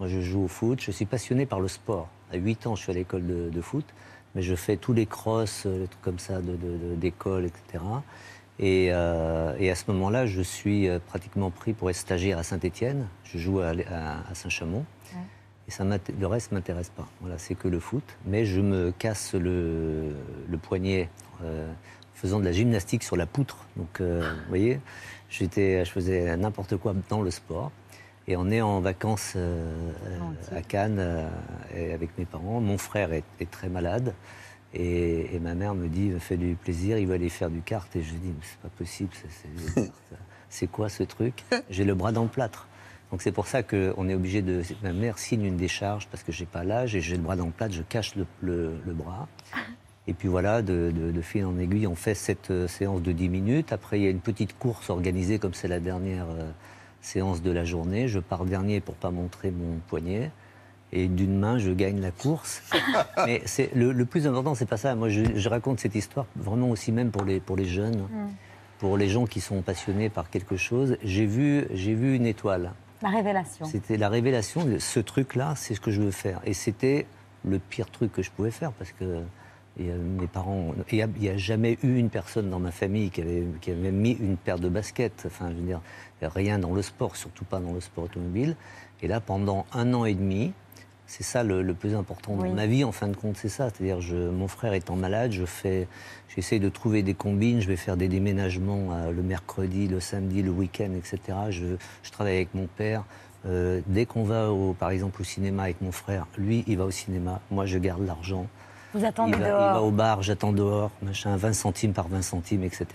[0.00, 0.80] Moi, je joue au foot.
[0.82, 2.08] Je suis passionné par le sport.
[2.32, 3.86] À 8 ans, je suis à l'école de, de foot,
[4.36, 6.56] mais je fais tous les crosses, euh, les trucs comme ça, de- de-
[6.90, 7.82] de- d'école, etc.
[8.58, 12.42] Et, euh, et à ce moment-là, je suis euh, pratiquement pris pour être stagiaire à
[12.42, 13.06] Saint-Étienne.
[13.24, 14.84] Je joue à, à- à Saint-Chamond.
[15.68, 17.08] Et ça le reste ne m'intéresse pas.
[17.22, 18.04] Voilà, c'est que le foot.
[18.26, 20.14] Mais je me casse le,
[20.48, 21.08] le poignet
[21.42, 21.68] euh,
[22.14, 23.56] faisant de la gymnastique sur la poutre.
[23.76, 24.78] Donc, euh, vous voyez,
[25.28, 27.72] j'étais, je faisais n'importe quoi dans le sport.
[28.28, 29.92] Et on est en vacances euh,
[30.52, 31.28] euh, à Cannes euh,
[31.76, 32.60] et avec mes parents.
[32.60, 34.14] Mon frère est, est très malade.
[34.74, 37.94] Et, et ma mère me dit, fais du plaisir, il va aller faire du kart.
[37.94, 39.10] Et je dis, mais c'est pas possible,
[40.48, 41.44] c'est- quoi ce truc?
[41.70, 42.66] J'ai le bras dans le plâtre.
[43.12, 44.62] Donc c'est pour ça qu'on est obligé de.
[44.82, 47.46] Ma mère signe une décharge parce que j'ai pas l'âge et j'ai le bras dans
[47.46, 49.28] le plâtre, je cache le, le- le bras.
[50.08, 53.28] Et puis voilà, de, de- de fil en aiguille, on fait cette séance de 10
[53.28, 53.72] minutes.
[53.72, 56.50] Après, il y a une petite course organisée, comme c'est la dernière euh,
[57.06, 58.08] séance de la journée.
[58.08, 60.30] Je pars dernier pour pas montrer mon poignet.
[60.92, 62.62] Et d'une main, je gagne la course.
[63.26, 64.94] Mais c'est le, le plus important, c'est pas ça.
[64.94, 68.28] Moi, je, je raconte cette histoire vraiment aussi même pour les, pour les jeunes, Mm.
[68.78, 70.96] pour les gens qui sont passionnés par quelque chose.
[71.02, 72.72] J'ai vu, j'ai vu une étoile.
[73.02, 73.66] La révélation.
[73.66, 74.66] C'était la révélation.
[74.78, 76.40] Ce truc-là, c'est ce que je veux faire.
[76.44, 77.06] Et c'était
[77.44, 79.20] le pire truc que je pouvais faire parce que
[79.78, 80.74] et, euh, mes parents.
[80.90, 83.92] Il n'y a, a jamais eu une personne dans ma famille qui avait, qui avait
[83.92, 85.24] mis une paire de baskets.
[85.26, 85.80] Enfin, je veux dire,
[86.22, 88.56] rien dans le sport, surtout pas dans le sport automobile.
[89.02, 90.52] Et là, pendant un an et demi,
[91.06, 93.70] c'est ça le, le plus important dans ma vie, en fin de compte, c'est ça.
[93.70, 95.86] C'est-à-dire, je, mon frère étant malade, je fais,
[96.34, 100.42] j'essaye de trouver des combines, je vais faire des déménagements euh, le mercredi, le samedi,
[100.42, 101.38] le week-end, etc.
[101.50, 103.04] Je, je travaille avec mon père.
[103.46, 106.84] Euh, dès qu'on va, au, par exemple, au cinéma avec mon frère, lui, il va
[106.84, 108.46] au cinéma, moi, je garde l'argent.
[108.96, 109.70] Vous attendez il va, dehors.
[109.70, 112.86] il va au bar, j'attends dehors, machin, 20 centimes par 20 centimes, etc.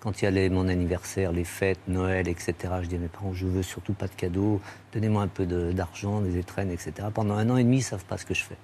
[0.00, 3.06] Quand il y a les- mon anniversaire, les fêtes, Noël, etc., je dis à mes
[3.08, 4.60] parents, je veux surtout pas de cadeaux,
[4.92, 6.92] donnez-moi un peu de- d'argent, des étrennes, etc.
[7.14, 8.56] Pendant un an et demi, ils savent pas ce que je fais.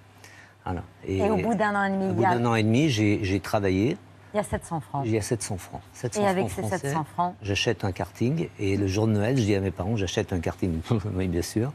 [0.64, 0.82] Voilà.
[1.06, 2.62] Et, au bout d'un an et demi, au il bout y a, d'un an et
[2.64, 3.96] demi, j'ai travaillé.
[4.32, 5.04] il y a 700 francs.
[5.06, 5.82] J'ai à 700 francs.
[5.92, 9.12] 700 Et avec francs ces français, 700 francs J'achète un karting et le jour de
[9.12, 10.80] Noël, je dis à mes parents, j'achète un karting.
[11.14, 11.72] oui, bien sûr.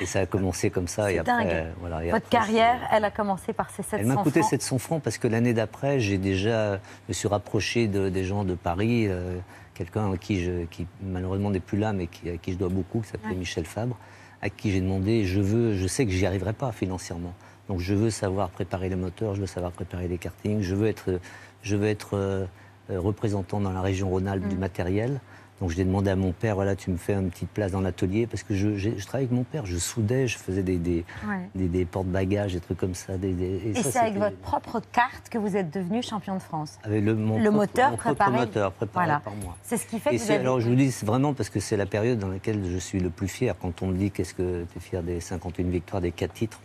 [0.00, 1.10] Et ça a commencé comme ça.
[1.10, 1.66] Et C'est après, dingue.
[1.80, 4.50] voilà, et Votre après, carrière, elle a commencé par ces 700 elle m'a coûté francs.
[4.50, 8.44] 700 francs parce que l'année d'après, j'ai déjà, je me suis rapproché de, des gens
[8.44, 9.36] de Paris, euh,
[9.74, 13.00] quelqu'un qui, je, qui malheureusement n'est plus là, mais qui, à qui je dois beaucoup,
[13.00, 13.36] qui s'appelait Ouais.
[13.36, 13.96] Michel Fabre,
[14.42, 17.34] à qui j'ai demandé, je veux, je sais que j'y arriverai pas financièrement,
[17.68, 20.86] donc je veux savoir préparer les moteurs, je veux savoir préparer les kartings, je veux
[20.88, 21.20] être,
[21.62, 22.46] je veux être euh,
[22.90, 24.60] euh, représentant dans la région Rhône-Alpes du Mm.
[24.60, 25.20] matériel.
[25.60, 27.82] Donc je l'ai demandé à mon père, voilà, tu me fais une petite place dans
[27.82, 30.78] l'atelier, parce que je, j'ai- je travaillais avec mon père, je soudais, je faisais des,
[30.78, 31.48] des, Ouais.
[31.54, 33.18] des, des porte-bagages, des trucs comme ça.
[33.18, 36.40] Des, des- Et ça, c'est avec votre propre carte que vous êtes devenu champion de
[36.40, 36.78] France.
[36.82, 38.30] avec le, mon Le propre- moteur mon préparé.
[38.38, 39.20] moteur préparé Voilà.
[39.20, 39.54] par moi.
[39.62, 40.40] C'est ce qui fait Et que vous avez...
[40.40, 42.98] alors je vous dis c'est vraiment parce que c'est la période dans laquelle je suis
[43.00, 43.54] le plus fier.
[43.60, 46.60] Quand on me dit qu'est-ce que tu es fier des 51 victoires, des 4 titres,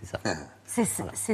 [0.00, 0.20] c'est ça.
[0.72, 0.84] C'est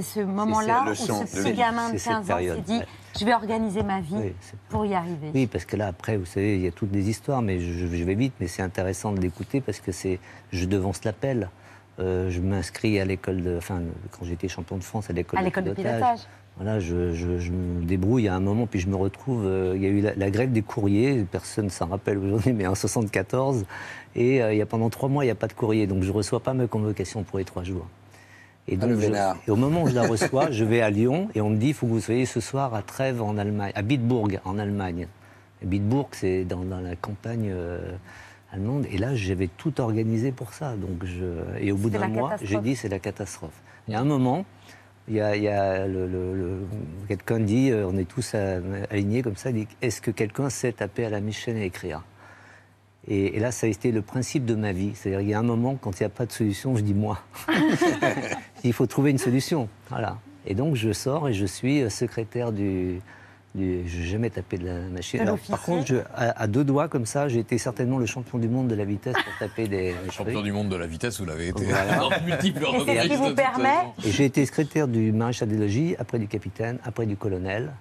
[0.02, 2.86] ce, moment-là où ce petit gamin de c'est cette 15 ans s'est dit ouais.
[3.20, 4.32] je vais organiser ma vie Oui,
[4.70, 5.30] pour y arriver.
[5.34, 7.86] Oui, parce que là, après, vous savez, il y a toutes des histoires, mais je,
[7.86, 10.18] je vais vite, mais c'est intéressant de l'écouter parce que c'est,
[10.52, 11.50] je devance l'appel.
[11.98, 15.42] Euh, je m'inscris à l'école de, enfin, quand j'étais champion de France, à l'école À
[15.42, 15.96] de l'école de pilotage.
[15.98, 16.18] pilotage.
[16.56, 19.44] Voilà, je, je- je me débrouille à un moment, puis je me retrouve.
[19.44, 22.54] euh, il y a eu la, la grève des courriers, personne ne s'en rappelle aujourd'hui,
[22.54, 23.66] mais en 74.
[24.14, 26.02] Et euh, il y a pendant trois mois, il n'y a pas de courrier, donc
[26.02, 27.86] je ne reçois pas ma convocation pour les trois jours.
[28.68, 29.06] Et, Ah, donc, je-
[29.46, 31.68] et au moment où je la reçois, je vais à Lyon et on me dit
[31.68, 35.06] il faut que vous soyez ce soir à Trèves en Allemagne, à Bitburg en Allemagne.
[35.62, 37.78] Et Bitburg, c'est dans, dans la campagne euh,
[38.52, 38.86] allemande.
[38.90, 40.74] Et là, j'avais tout organisé pour ça.
[40.76, 41.24] Donc je...
[41.60, 43.58] Et au bout d'un mois, j'ai dit c'est la catastrophe.
[43.88, 44.44] Il y a un moment,
[45.08, 46.58] il y a, il y a le- le- le-
[47.06, 48.58] quelqu'un dit, euh, on est tous à-
[48.90, 52.02] alignés comme ça, dit est-ce que quelqu'un sait taper à la machine et écrire?
[53.08, 54.92] Et, et là, ça a été le principe de ma vie.
[54.94, 56.94] C'est-à-dire, il y a un moment, quand il n'y a pas de solution, je dis
[56.94, 57.20] moi.
[58.64, 59.68] il faut trouver une solution.
[59.90, 60.18] Voilà.
[60.46, 63.00] Et donc, je sors et je suis euh, secrétaire du.
[63.54, 65.20] du je n'ai jamais tapé de la machine.
[65.20, 68.38] Alors, par contre, je- à, à deux doigts, comme ça, j'ai été certainement le champion
[68.38, 69.94] du monde de la vitesse pour taper des.
[70.12, 71.64] Champion du monde de la vitesse, vous l'avez été.
[71.64, 71.96] Voilà.
[71.98, 73.78] Dans multiples ce qui vous permet.
[74.04, 77.72] Et j'ai été secrétaire du maréchal des logis, après du capitaine, après du colonel.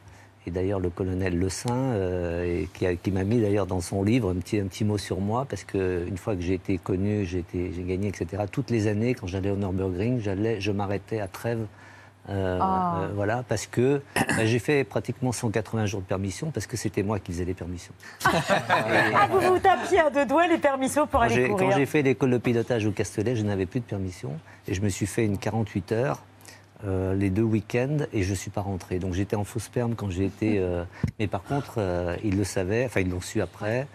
[0.47, 4.36] Et d'ailleurs, le colonel Le Saint, euh, qui, m'a mis d'ailleurs dans son livre un
[4.36, 7.43] petit, un petit mot sur moi, parce qu'une fois que j'ai été connu, j'ai
[7.84, 11.65] gagné, etc., toutes les années, quand j'allais au Nürburgring, j'allais, je m'arrêtais à Trèves.
[12.29, 13.01] euh, Ah.
[13.01, 17.03] euh, voilà, parce que bah, j'ai fait pratiquement 180 jours de permission, parce que c'était
[17.03, 17.93] moi qui faisais les permissions.
[19.17, 21.69] Ah, vous vous tapiez à deux doigts les permissions pour aller courir.
[21.69, 24.31] Quand j'ai fait l'école de pilotage au Castellet, je n'avais plus de permission.
[24.67, 26.23] Et je me suis fait une 48 heures,
[26.86, 29.00] euh, les deux week-ends, et je ne suis pas rentré.
[29.00, 30.60] Donc j'étais en faux sperme quand j'ai été.
[30.60, 30.84] euh,
[31.19, 33.88] Mais par contre, euh, ils le savaient, enfin ils l'ont su après.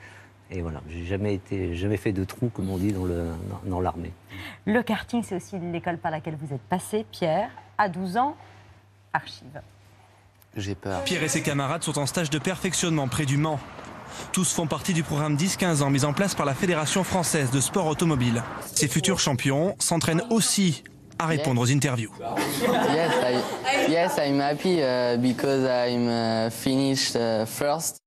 [0.53, 3.31] Et voilà, j'ai jamais été, jamais fait de trou, comme on dit dans le-
[3.65, 4.11] dans- dans l'armée.
[4.67, 8.35] Le karting, c'est aussi l'école par laquelle vous êtes passé, Pierre, à 12 ans.
[9.13, 9.61] Archive.
[10.57, 11.05] J'ai peur.
[11.05, 13.61] Pierre et ses camarades sont en stage de perfectionnement près du Mans.
[14.33, 17.61] Tous font partie du programme 10-15 ans mis en place par la Fédération française de
[17.61, 18.43] sport automobile.
[18.67, 20.83] Ces futurs champions s'entraînent aussi
[21.21, 22.11] à répondre aux interviews.
[22.19, 27.99] yes, I, yes, I'm happy uh, because I'm uh, finished uh, first.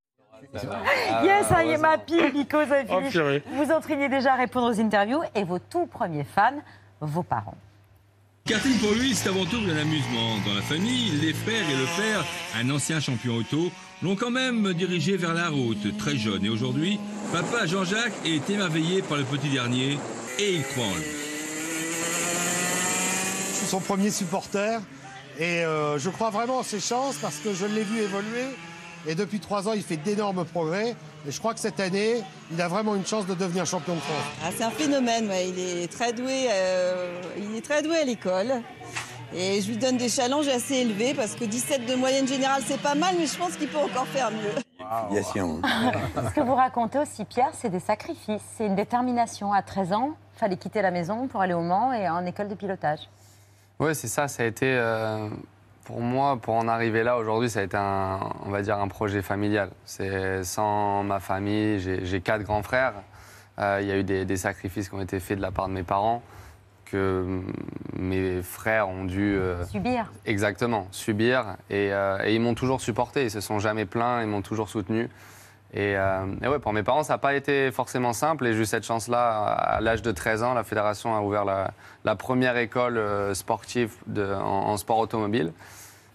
[1.24, 3.44] Yes, I am happy because I Oh, finished.
[3.56, 6.62] Vous entraînez déjà à répondre aux interviews et vos tout premiers fans,
[7.02, 7.58] vos parents.
[8.46, 10.38] Karting pour lui, c'est avant tout un amusement.
[10.46, 12.26] Dans la famille, les frères et le père,
[12.60, 13.72] un ancien champion auto,
[14.02, 16.44] l'ont quand même dirigé vers la route, très jeune.
[16.46, 17.00] Et aujourd'hui,
[17.32, 19.98] papa Jean-Jacques est émerveillé par le petit dernier
[20.40, 21.23] et il croit en lui.
[23.54, 24.82] Je suis son premier supporter
[25.40, 28.48] et euh, je crois vraiment en ses chances parce que je l'ai vu évoluer
[29.06, 30.96] et depuis trois ans il fait d'énormes progrès
[31.28, 34.00] et je crois que cette année il a vraiment une chance de devenir champion de
[34.00, 34.26] France.
[34.44, 35.50] Ah, c'est un phénomène, ouais.
[35.50, 38.54] il est très doué, euh, il est très doué à l'école.
[39.36, 42.82] Et je lui donne des challenges assez élevés parce que 17 de moyenne générale c'est
[42.82, 44.56] pas mal, mais je pense qu'il peut encore faire mieux.
[45.14, 49.54] Ce que vous racontez aussi, Pierre, c'est des sacrifices, c'est une détermination.
[49.54, 52.48] À 13 ans, il fallait quitter la maison pour aller au Mans et en école
[52.48, 53.00] de pilotage.
[53.84, 54.30] Oui, c'est ça.
[54.30, 55.28] Ça a été, euh,
[55.84, 58.88] pour moi, pour en arriver là aujourd'hui, ça a été un, on va dire, un
[58.88, 59.72] projet familial.
[59.84, 62.94] C'est sans ma famille, j'ai quatre grands frères.
[63.60, 65.68] Euh, Il y a eu des, des sacrifices qui ont été faits de la part
[65.68, 66.22] de mes parents
[66.86, 67.42] que
[68.00, 70.10] mes frères ont dû euh, Subir.
[70.26, 71.58] Exactement, subir.
[71.70, 75.10] Et, et ils m'ont toujours supporté, ils se sont jamais plaints, ils m'ont toujours soutenu.
[75.74, 78.46] Et, euh, ouais, pour mes parents, ça n'a pas été forcément simple.
[78.46, 82.16] Et j'ai eu cette chance-là, à l'âge de 13 ans, la fédération a ouvert la,
[82.16, 85.52] première école euh, sportive en, sport automobile.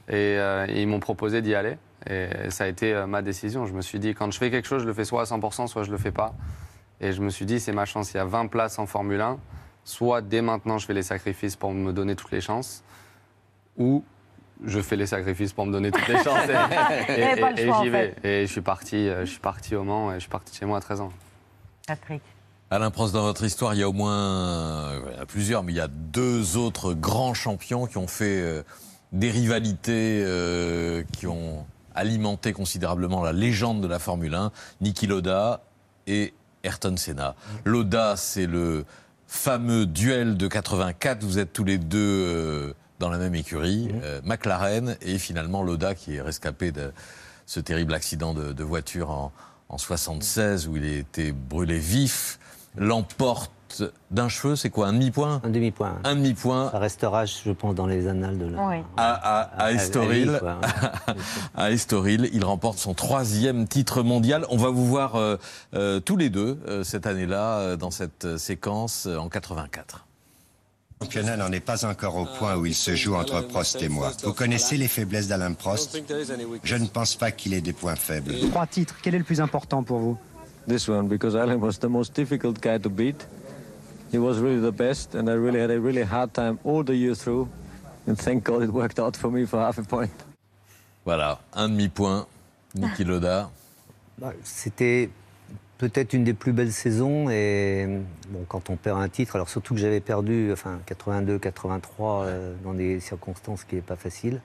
[0.08, 1.76] Et euh, ils m'ont proposé d'y aller.
[2.08, 3.66] Et ça a été euh, ma décision.
[3.66, 5.66] Je me suis dit, quand je fais quelque chose, je le fais soit à 100%,
[5.66, 6.34] soit je le fais pas.
[7.00, 8.12] Et je me suis dit, c'est ma chance.
[8.14, 9.38] Il y a 20 places en Formule 1.
[9.84, 12.84] Soit dès maintenant, je fais les sacrifices pour me donner toutes les chances,
[13.78, 14.04] ou
[14.64, 16.48] je fais les sacrifices pour me donner toutes les chances.
[17.08, 18.14] Et, j'y vais.
[18.22, 18.28] fait.
[18.28, 20.66] Et je suis parti, euh, je suis parti au Mans et je suis parti chez
[20.66, 21.12] moi à 13 ans.
[21.86, 22.22] Patrick.
[22.70, 25.26] Alain Prost, dans votre histoire, il y a au moins euh, il y en a
[25.26, 28.62] plusieurs, mais il y a deux autres grands champions qui ont fait euh,
[29.12, 35.62] des rivalités euh, qui ont alimenté considérablement la légende de la Formule 1, Niki Loda
[36.06, 37.34] et Ayrton Senna.
[37.64, 38.84] Loda, c'est le
[39.26, 41.24] fameux duel de 84.
[41.24, 45.94] Vous êtes tous les deux euh, dans la même écurie, euh, McLaren, et finalement Loda
[45.94, 46.92] qui est rescapé de
[47.46, 49.32] ce terrible accident de, de voiture en,
[49.68, 52.38] en 76 où il a été brûlé vif,
[52.76, 53.52] l'emporte
[54.10, 55.98] d'un cheveu, c'est quoi Un demi-point Un demi-point.
[56.02, 56.70] Un demi-point.
[56.70, 58.66] Ça restera, je pense, dans les annales de la.
[58.66, 58.76] Oui.
[58.96, 60.58] À, à, à à Estoril, vie, quoi.
[61.54, 64.46] à Estoril, il remporte son troisième titre mondial.
[64.48, 65.36] On va vous voir euh,
[65.74, 70.06] euh, tous les deux euh, cette année-là euh, dans cette euh, séquence euh, en 84.
[71.00, 73.88] Le championnat n'en est pas encore au point où il se joue entre Prost et
[73.88, 74.12] moi.
[74.24, 76.02] Vous connaissez les faiblesses d'Alain Prost?
[76.64, 78.34] Je ne pense pas qu'il ait des points faibles.
[78.50, 80.18] Trois titres, quel est le plus important pour vous?
[80.68, 83.26] This one, because Alan was the most difficult guy to beat.
[84.12, 86.94] He was really the best, and I really had a really hard time all the
[86.94, 87.48] year through.
[88.06, 90.10] And thank God it worked out for me for half a point.
[91.06, 92.26] Voilà, un demi-point,
[92.74, 93.50] Niki Loda.
[94.18, 95.10] Bah, C'était
[95.78, 99.74] peut-être une des plus belles saisons et bon, quand on perd un titre, alors surtout
[99.74, 104.40] que j'avais perdu, enfin 82, 83 euh, dans des circonstances qui n'est pas facile,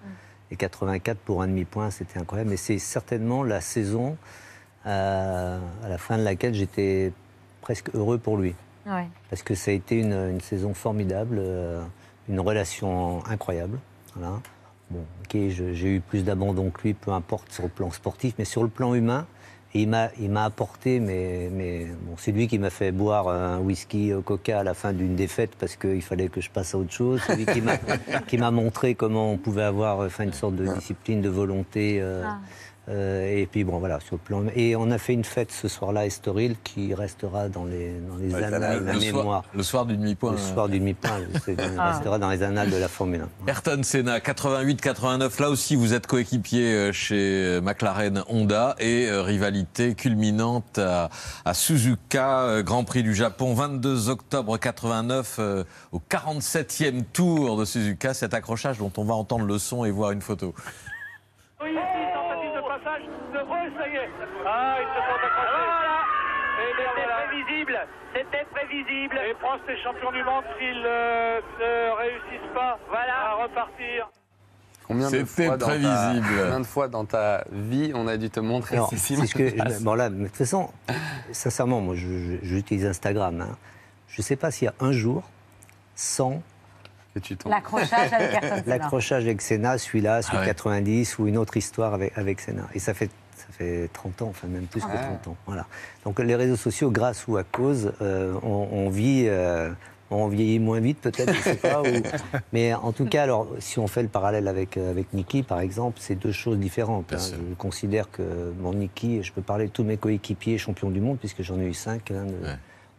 [0.51, 2.51] et 84 pour un demi-point, c'était incroyable.
[2.51, 4.15] Mais c'est certainement la saison
[4.85, 7.11] euh, à la fin de laquelle j'étais
[7.61, 8.53] presque heureux pour lui.
[8.85, 9.07] Ouais.
[9.29, 11.81] Parce que ça a été une, une saison formidable, euh,
[12.29, 13.79] une relation incroyable.
[14.15, 14.39] Voilà.
[14.91, 18.45] Bon, ok, j'ai eu plus d'abandon que lui, peu importe sur le plan sportif, mais
[18.45, 19.25] sur le plan humain,
[19.75, 23.27] et il m'a, il m'a apporté, mais, mais bon, c'est lui qui m'a fait boire
[23.27, 26.75] un whisky au coca à la fin d'une défaite parce qu'il fallait que je passe
[26.75, 27.21] à autre chose.
[27.25, 27.77] C'est lui qui m'a,
[28.27, 31.97] qui m'a montré comment on pouvait avoir enfin, une sorte de discipline, de volonté.
[32.01, 32.37] euh, Ah.
[32.89, 34.43] Euh, et puis bon, voilà, sur le plan.
[34.55, 38.17] Et on a fait une fête ce soir-là à Estoril qui restera dans les, dans
[38.17, 39.23] les Ouais, annales, la le mémoire.
[39.23, 40.31] soir, le soir du demi-point.
[40.33, 41.19] Le soir du demi-point,
[41.77, 41.91] Ah.
[41.93, 43.47] restera dans les annales de la Formule 1.
[43.47, 45.39] Ayrton Senna, 88-89.
[45.39, 51.09] Là aussi, vous êtes coéquipier euh, chez McLaren Honda et euh, rivalité culminante à,
[51.45, 57.65] à Suzuka, euh, Grand Prix du Japon, 22 octobre 89, euh, au 47e tour de
[57.65, 58.13] Suzuka.
[58.13, 60.53] Cet accrochage dont on va entendre le son et voir une photo.
[61.61, 61.69] Oui,
[62.93, 64.09] tentative de de Reus, ça y est.
[64.45, 65.67] Ah, ils se sont accrochés.
[65.73, 65.99] Voilà.
[66.59, 67.79] C'était prévisible.
[68.15, 69.19] C'était prévisible.
[69.29, 73.31] Et Prost est champion du monde s'ils euh, ne réussissent pas voilà.
[73.31, 74.09] à repartir.
[74.87, 76.27] Combien de, C'était fois dans ta, prévisible.
[76.43, 79.93] combien de fois dans ta vie on a dû te montrer images ce que, bon
[79.95, 80.69] là, mais de toute façon,
[81.31, 83.41] sincèrement, moi, je- je- j'utilise Instagram.
[83.41, 83.57] hein.
[84.09, 85.23] Je ne sais pas s'il y a un jour
[85.95, 86.41] sans
[87.45, 88.63] L'accrochage avec Ayrton Senna.
[88.65, 90.45] l'accrochage avec Senna, celui-là, celui Ah ouais.
[90.47, 92.63] de 90 ou une autre histoire avec, avec Senna.
[92.73, 94.93] Et ça fait, ça fait 30 ans, enfin même plus que Ouais.
[95.21, 95.35] 30 ans.
[95.45, 95.65] Voilà.
[96.05, 99.25] Donc les réseaux sociaux, grâce ou à cause, euh, on, on vit.
[99.27, 99.71] euh,
[100.15, 101.81] on vieillit moins vite peut-être, je sais pas.
[101.81, 101.85] ou-
[102.53, 105.59] Mais en tout cas, alors, si on fait le parallèle avec, euh, avec Niki, par
[105.59, 107.11] exemple, c'est deux choses différentes.
[107.13, 107.17] hein.
[107.17, 108.21] Je considère que
[108.59, 111.65] mon Niki, je peux parler de tous mes coéquipiers champions du monde, puisque j'en ai
[111.65, 112.11] eu cinq.
[112.11, 112.47] hein, de-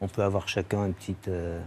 [0.01, 1.61] On peut avoir chacun une petite, euh,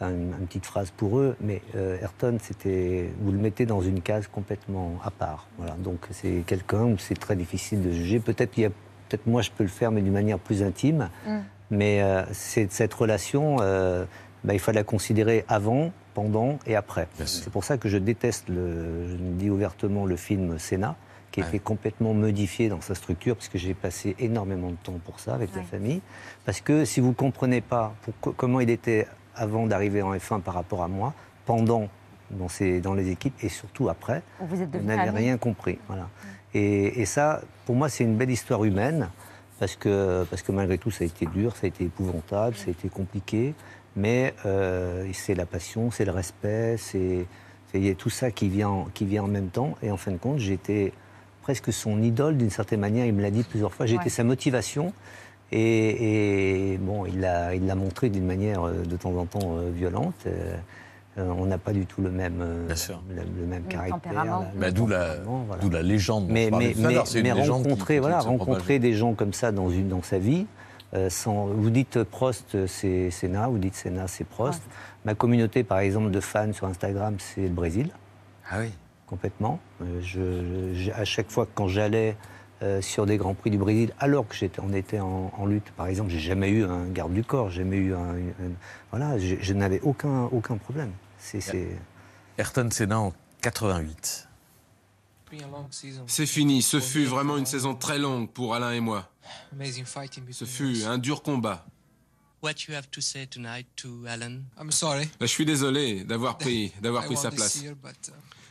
[0.00, 3.80] enfin, une, une petite phrase pour eux, mais euh, Ayrton, c'était, vous le mettez dans
[3.82, 5.46] une case complètement à part.
[5.58, 5.74] Voilà.
[5.74, 8.20] Donc c'est quelqu'un où c'est très difficile de juger.
[8.20, 8.70] Peut-être il y a-
[9.08, 11.08] peut-être moi je peux le faire, mais d'une manière plus intime.
[11.26, 11.38] Mm.
[11.72, 14.04] Mais euh, c'est cette relation, euh,
[14.42, 17.06] bah, il faut la considérer avant, pendant et après.
[17.24, 20.96] C'est pour ça que je déteste, le, je le dis ouvertement, le film Senna,
[21.30, 24.98] qui a été complètement modifié dans sa structure, parce que j'ai passé énormément de temps
[25.04, 25.66] pour ça avec la Ouais.
[25.70, 26.00] famille.
[26.44, 29.06] Parce que si vous ne comprenez pas pour- comment il était
[29.40, 31.14] avant d'arriver en F1 par rapport à moi,
[31.46, 31.88] pendant
[32.30, 34.70] dans, ces- dans les équipes et surtout après, Vous êtes
[35.16, 35.78] rien compris.
[35.88, 36.08] Voilà.
[36.54, 39.08] Et, et ça, pour moi, c'est une belle histoire humaine,
[39.58, 42.66] parce que, parce que malgré tout, ça a été dur, ça a été épouvantable, ça
[42.68, 43.54] a été compliqué,
[43.96, 47.26] mais euh, c'est la passion, c'est le respect, c'est
[47.98, 49.76] tout ça qui vient, en- qui vient en même temps.
[49.82, 50.92] Et en fin de compte, j'étais
[51.42, 54.08] presque son idole d'une certaine manière, il me l'a dit plusieurs fois, j'étais Ouais.
[54.10, 54.92] sa motivation.
[55.52, 59.56] Et, et, bon, il l'a il l'a montré d'une manière euh, de temps en temps
[59.56, 60.14] euh, violente.
[60.26, 60.54] Euh,
[61.18, 64.12] on n'a pas du tout le même, euh, le, le même caractère.
[64.54, 65.60] Bah, D'où la, voilà.
[65.60, 66.28] d'où la légende.
[66.28, 69.88] dont Mais, mais, mais, mais qui rencontrer, voilà, rencontrer des gens comme ça dans, une,
[69.88, 70.46] dans sa vie,
[70.94, 74.62] euh, sans, vous dites Prost, c'est Senna, vous dites Senna, c'est Prost.
[75.04, 77.90] Ma communauté, par exemple, de fans sur Instagram, c'est le Brésil.
[78.48, 78.70] Ah oui.
[79.06, 79.58] complètement.
[79.82, 82.16] Euh, je- je- à chaque fois que quand j'allais
[82.62, 85.70] euh, sur des grands prix du Brésil, alors que j'étais, on était en, en lutte,
[85.76, 88.52] par exemple, j'ai jamais eu un garde du corps, j'ai jamais eu un, un-
[88.90, 90.92] voilà, je, je n'avais aucun aucun problème.
[91.18, 91.78] C'est, c'est-
[92.38, 94.26] Ayrton Senna en 88.
[96.06, 99.08] C'est fini, ce fut vraiment une saison très longue pour Alain et moi.
[100.32, 101.64] Ce fut un dur combat.
[102.42, 104.40] What you have to say tonight to Alan?
[104.58, 105.08] I'm sorry.
[105.20, 107.62] Je suis désolé d'avoir pris, d'avoir pris sa place.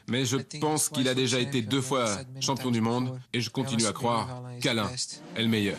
[0.10, 2.06] Mais je pense qu'il a déjà été deux fois
[2.40, 4.90] champion du monde et je continue à croire qu'Alain
[5.36, 5.78] est le meilleur.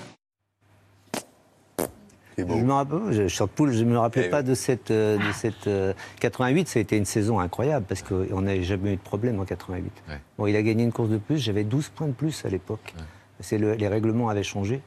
[2.38, 6.68] Je me rappelle, je, me rappelais pas de cette, euh, de cette euh, 88.
[6.68, 9.92] Ça a été une saison incroyable parce qu'on n'avait jamais eu de problème en 88.
[10.38, 11.36] Bon, il a gagné une course de plus.
[11.38, 12.94] J'avais 12 points de plus à l'époque.
[13.40, 14.80] C'est le- les règlements avaient changé.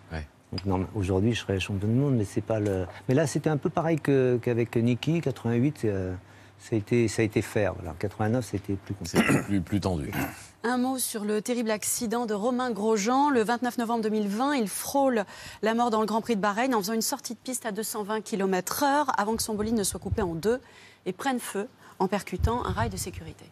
[0.52, 2.86] Donc non, aujourd'hui, je serais champion du monde, mais c'est pas le.
[3.08, 5.20] Mais là, c'était un peu pareil que- qu'avec Niki.
[5.22, 6.14] 88, euh,
[6.64, 7.74] ça a été, ça a été fair.
[7.74, 7.94] Voilà.
[8.00, 9.22] 89, c'était plus compliqué.
[9.46, 10.12] plus, plus tendu.
[10.64, 13.30] Un mot sur le terrible accident de Romain Grosjean.
[13.30, 15.26] Le 29 novembre 2020, il frôle
[15.62, 17.74] la mort dans le Grand Prix de Bahreïn en faisant une sortie de piste à
[17.74, 20.62] 220 km/h avant que son bolide ne soit coupé en deux
[21.06, 21.68] et prenne feu
[22.00, 23.44] en percutant un rail de sécurité.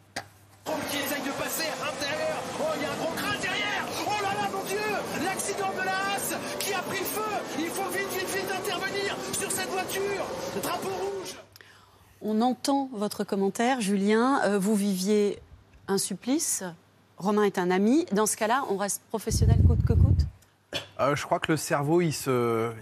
[0.89, 2.37] qui essaye de passer à l'intérieur.
[2.61, 3.85] Oh, il y a un gros crash derrière.
[4.07, 7.31] Oh là là, mon Dieu L'accident de la Haas qui a pris feu.
[7.59, 10.25] Il faut vite, vite, vite intervenir sur cette voiture.
[10.55, 11.35] Le drapeau rouge.
[12.21, 14.41] On entend votre commentaire, Julien.
[14.45, 15.39] Euh, vous viviez
[15.87, 16.63] un supplice.
[17.17, 18.05] Romain est un ami.
[18.11, 20.27] Dans ce cas-là, on reste professionnel coûte que coûte?
[20.99, 22.73] Euh, je crois que le cerveau, il se,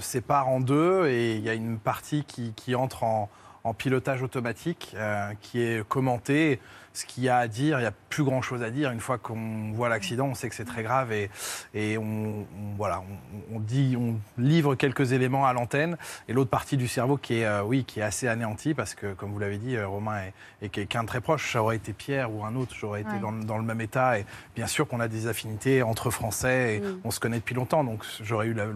[0.00, 3.30] sépare en deux et il y a une partie qui, entre en,
[3.64, 6.60] en pilotage automatique, euh, qui est commentée.
[6.96, 8.92] Ce qu'il y a à dire, il n'y a plus grand-chose à dire.
[8.92, 11.28] Une fois qu'on voit l'accident, on sait que c'est très grave et,
[11.74, 13.02] et on, on- voilà,
[13.50, 15.96] on, on dit, on livre quelques éléments à l'antenne.
[16.28, 19.12] Et l'autre partie du cerveau qui est, euh, oui, qui est assez anéantie parce que,
[19.14, 21.52] comme vous l'avez dit, euh, Romain est, est quelqu'un de très proche.
[21.52, 24.20] Ça aurait été Pierre ou un autre, j'aurais été dans, le- dans le même état.
[24.20, 27.82] Et bien sûr qu'on a des affinités entre Français et on se connaît depuis longtemps.
[27.82, 28.66] Donc j'aurais eu la,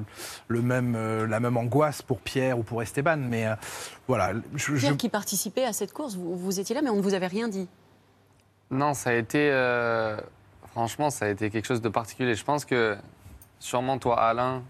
[0.48, 3.16] le même, euh, la même angoisse pour Pierre ou pour Esteban.
[3.18, 3.54] Mais euh,
[4.09, 6.96] voilà, je, je- Pierre qui participait à cette course, vous, vous étiez là, mais on
[6.96, 7.68] ne vous avait rien dit.
[8.70, 9.50] Non, ça a été.
[9.50, 10.16] euh,
[10.72, 12.35] franchement, ça a été quelque chose de particulier.
[12.35, 12.96] Je pense que,
[13.59, 14.62] sûrement, toi, Alain,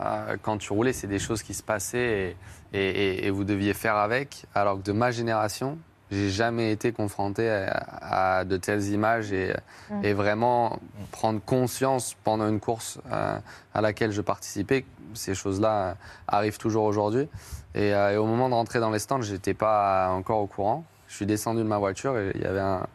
[0.00, 2.36] euh, quand tu roulais, c'est des choses qui se passaient
[2.72, 2.88] et, et-
[3.20, 4.46] et- et vous deviez faire avec.
[4.54, 5.76] Alors que de ma génération,
[6.10, 9.54] j'ai jamais été confronté à, à de telles images et,
[9.90, 10.04] Mm.
[10.04, 10.78] et vraiment
[11.10, 13.38] prendre conscience pendant une course euh,
[13.74, 14.84] à laquelle je participais.
[15.14, 15.94] Ces choses-là euh,
[16.26, 17.28] arrivent toujours aujourd'hui.
[17.74, 20.84] Et, euh, et au moment de rentrer dans les stands, j'étais pas encore au courant.
[21.08, 22.86] Je suis descendu de ma voiture et il y avait un,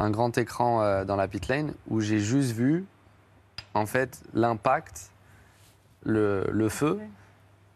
[0.00, 2.84] un grand écran euh, dans la pit lane où j'ai juste vu
[3.74, 5.10] en fait l'impact,
[6.04, 6.98] le, le feu.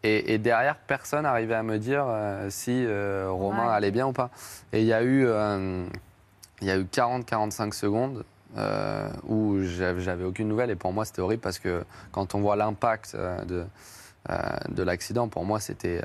[0.05, 3.75] Et, et derrière, personne n'arrivait à me dire euh, si euh, Romain Ouais.
[3.75, 4.31] allait bien ou pas.
[4.73, 5.23] Et il y a eu,
[6.61, 8.25] il y a eu 40-45 secondes
[9.29, 10.71] où j'avais aucune nouvelle.
[10.71, 13.65] Et pour moi, c'était horrible parce que quand on voit l'impact de,
[14.69, 16.01] de l'accident, pour moi, c'était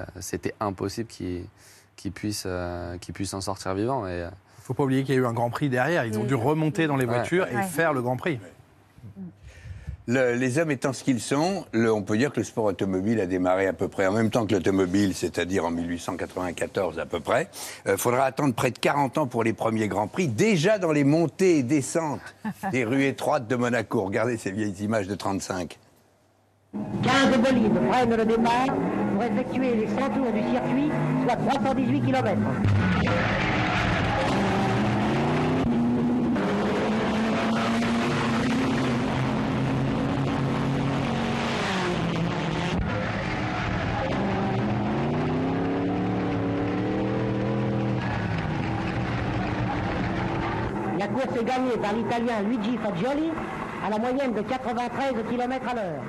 [0.60, 2.48] impossible qu'il puisse,
[3.02, 4.08] qu'il puisse en sortir vivant.
[4.08, 4.28] Et,
[4.68, 6.06] faut pas oublier qu'il y a eu un Grand Prix derrière.
[6.06, 7.14] Ils ont dû remonter dans les Ouais.
[7.16, 7.64] voitures et Ouais.
[7.64, 8.38] faire le Grand Prix.
[10.10, 13.20] Le- les hommes étant ce qu'ils sont, le- on peut dire que le sport automobile
[13.22, 17.20] a démarré à peu près en même temps que l'automobile, c'est-à-dire en 1894 à peu
[17.22, 17.50] près.
[17.86, 21.04] Il faudra attendre près de 40 ans pour les premiers Grands Prix, déjà dans les
[21.06, 22.20] montées et descentes
[22.72, 24.02] des rues étroites de Monaco.
[24.04, 25.78] Regardez ces vieilles images de 35.
[27.04, 28.66] 15 bolides prennent le départ
[29.14, 30.92] pour effectuer les 100 tours du circuit,
[31.26, 32.38] soit 318 km.
[51.18, 53.32] Course gagnée par l'Italien Luigi Fagioli
[53.84, 56.04] à la moyenne de 93 km à l'heure.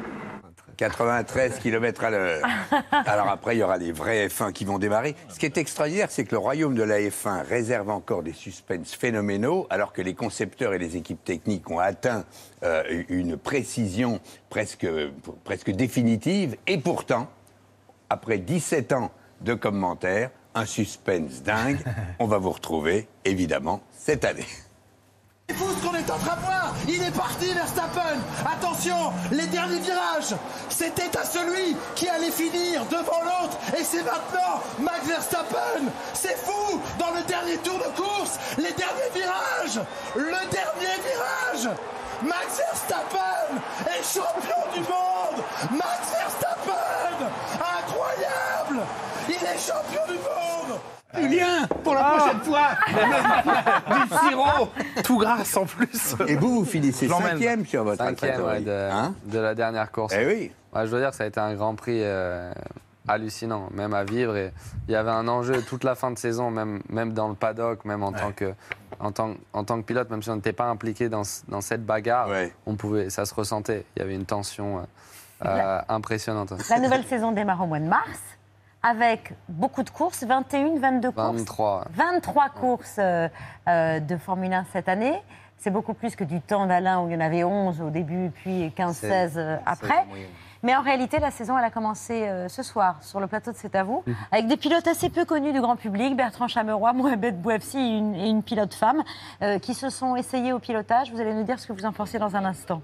[0.76, 2.42] 93 km à l'heure.
[2.92, 5.16] Alors après, il y aura les vrais F1 qui vont démarrer.
[5.28, 8.84] Ce qui est extraordinaire, c'est que le royaume de la F1 réserve encore des suspens
[8.84, 12.24] phénoménaux, alors que les concepteurs et les équipes techniques ont atteint
[12.62, 14.20] euh, une précision
[14.50, 14.86] presque,
[15.42, 16.56] presque définitive.
[16.66, 17.28] Et pourtant,
[18.08, 19.10] après 17 ans
[19.40, 21.78] de commentaires, un suspense dingue,
[22.20, 24.46] on va vous retrouver, évidemment, cette année.
[25.54, 26.74] Fou ce qu'on est en train de voir.
[26.86, 28.18] Il est parti Verstappen.
[28.44, 30.34] Attention, les derniers virages.
[30.68, 33.56] C'était à celui qui allait finir devant l'autre.
[33.78, 35.86] Et c'est maintenant Max Verstappen.
[36.12, 36.80] C'est fou.
[36.98, 39.80] Dans le dernier tour de course, les derniers virages.
[40.16, 41.74] Le dernier virage.
[42.22, 45.44] Max Verstappen est champion du monde.
[45.72, 47.26] Max Verstappen.
[47.54, 48.86] Incroyable.
[49.28, 50.47] Il est champion du monde
[51.14, 52.16] Julien, pour la Ah.
[52.18, 52.68] prochaine fois,
[53.96, 54.68] du sirop.
[55.04, 56.14] Tout grâce en plus.
[56.26, 60.14] Et vous, vous finissez cinquième sur votre Cinquième ouais, de, hein de la dernière course.
[60.16, 60.52] Eh oui.
[60.74, 62.52] Ouais, je dois dire que ça a été un Grand Prix euh,
[63.08, 64.36] hallucinant, même à vivre.
[64.36, 64.52] Et
[64.86, 67.86] il y avait un enjeu toute la fin de saison, même, même dans le paddock,
[67.86, 68.52] même en, tant que,
[69.00, 72.28] en, tant, en tant que pilote, même si on n'était pas impliqué dans cette bagarre,
[72.66, 73.86] on pouvait, ça se ressentait.
[73.96, 74.82] Il y avait une tension euh,
[75.46, 76.52] euh, impressionnante.
[76.68, 78.20] La nouvelle saison démarre au mois de mars
[78.82, 81.26] avec beaucoup de courses, 21, 22 courses.
[81.38, 81.84] 23.
[81.90, 83.28] 23 courses euh,
[83.68, 85.20] euh, de Formule 1 cette année.
[85.56, 88.30] C'est beaucoup plus que du temps d'Alain où il y en avait 11 au début,
[88.32, 88.92] puis 15-16
[89.32, 90.06] C'est- euh, c'est après.
[90.62, 93.76] Mais en réalité, la saison, elle a commencé ce soir sur le plateau de C'est
[93.76, 94.14] à vous, Mhm.
[94.32, 98.14] avec des pilotes assez peu connus du grand public, Bertrand Chameroy, Mohamed Bouafsi et une,
[98.16, 99.02] et une pilote femme,
[99.62, 101.12] qui se sont essayés au pilotage.
[101.12, 102.82] Vous allez nous dire ce que vous en pensez dans un instant.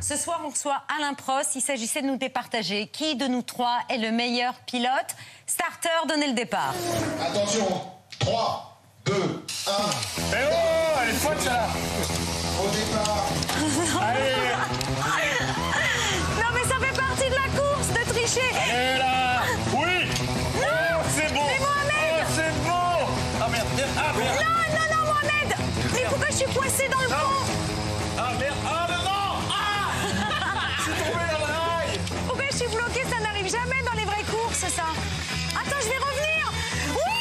[0.00, 1.54] Ce soir, on reçoit Alain Prost.
[1.56, 2.86] Il s'agissait de nous départager.
[2.88, 5.16] Qui de nous trois est le meilleur pilote.
[5.46, 6.74] Starter, donnez le départ.
[7.20, 7.66] Attention,
[8.18, 9.16] 3, 2, 1.
[9.18, 11.66] Eh oh, elle est folle, ça
[12.62, 13.26] Au départ.
[14.02, 14.34] Allez.
[16.36, 18.40] Non, mais ça fait partie de la course de tricher.
[18.54, 19.42] Allez là.
[19.72, 20.08] Oui.
[20.56, 20.62] Non.
[20.62, 22.12] Oh, C'est bon Mais Mohamed.
[22.20, 23.66] Oh, c'est bon Ah merde,
[23.96, 24.36] ah merde.
[24.40, 25.56] Non, non, non, Mohamed.
[25.94, 27.52] Mais pourquoi je suis coincée dans le fond
[28.18, 28.85] Ah merde, Ah
[34.60, 34.82] courses, ça.
[35.60, 36.52] Attends, je vais revenir.
[36.90, 37.12] Oui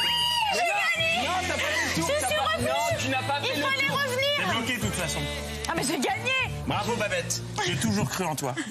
[0.53, 3.23] J'ai gagné Non, t'as pas fait le tour, Je suis pas- revenue Non, tu n'as
[3.23, 3.97] pas fait Il le fallait tour.
[3.97, 5.19] revenir T'es bloqué de toute façon.
[5.67, 6.31] Ah, mais j'ai gagné
[6.67, 8.53] Bravo Babette, j'ai toujours cru en toi.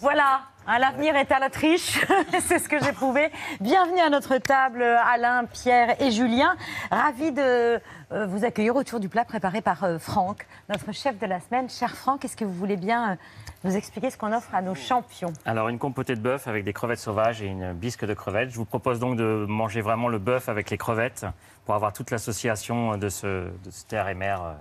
[0.00, 1.98] Voilà, hein, l'avenir est à la triche,
[2.46, 3.32] c'est ce que j'ai prouvé.
[3.60, 6.54] Bienvenue à notre table, Alain, Pierre et Julien.
[6.90, 7.80] Ravi de
[8.12, 11.68] euh, vous accueillir autour du plat préparé par euh, Franck, notre chef de la semaine.
[11.68, 13.16] Cher Franck, est-ce que vous voulez bien euh,
[13.64, 16.72] nous expliquer ce qu'on offre à nos champions Alors, une compotée de bœuf avec des
[16.72, 18.50] crevettes sauvages et une bisque de crevettes.
[18.50, 21.26] Je vous propose donc de manger vraiment le bœuf avec les crevettes
[21.66, 23.26] pour avoir toute l'association de ce,
[23.64, 24.52] de ce terre et mer euh,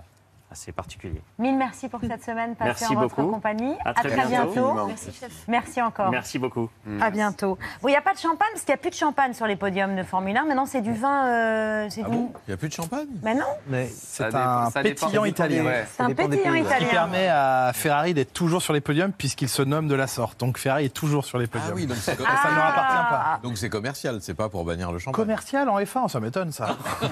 [0.50, 1.22] assez particulier.
[1.40, 3.32] Mille merci pour cette semaine passée Merci en votre beaucoup.
[3.34, 3.76] compagnie.
[3.84, 4.52] À très bientôt.
[4.54, 4.86] bientôt.
[4.88, 5.32] Merci, chef.
[5.50, 6.10] Merci encore.
[6.10, 6.70] Merci beaucoup.
[7.02, 7.58] À bientôt.
[7.82, 9.46] Bon, il n'y a pas de champagne parce qu'il n'y a plus de champagne sur
[9.46, 10.46] les podiums de Formule 1.
[10.46, 11.26] Maintenant, c'est du vin.
[11.28, 13.08] euh, c'est du- Il n'y a plus de champagne?
[13.24, 13.46] Mais non.
[13.68, 15.66] Mais c'est un dépend- pétillant italien.
[15.66, 15.86] ouais.
[15.92, 16.88] C'est un pétillant Qui italien.
[16.90, 20.40] permet à Ferrari d'être toujours sur les podiums puisqu'il se nomme de la sorte.
[20.40, 21.70] Donc Ferrari est toujours sur les podiums.
[21.72, 23.40] Ah oui, donc ça ne leur appartient pas.
[23.44, 25.22] Donc c'est commercial, c'est pas pour bannir le champagne.
[25.24, 26.78] Commercial en F1, ça m'étonne ça.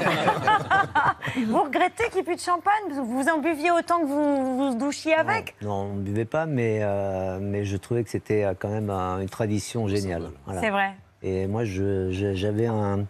[1.48, 2.74] Vous regrettez qu'il n'y ait plus de champagne?
[2.94, 5.56] Vous en buviez autant que vous vous douchiez avec?
[5.62, 8.90] Non, on ne buvait pas, mais, euh, mais je trouvais que c'était euh, quand même
[8.90, 10.30] un- une tradition géniale.
[10.46, 10.62] Voilà.
[10.62, 10.92] C'est vrai.
[11.24, 13.06] Et moi, j'avais un,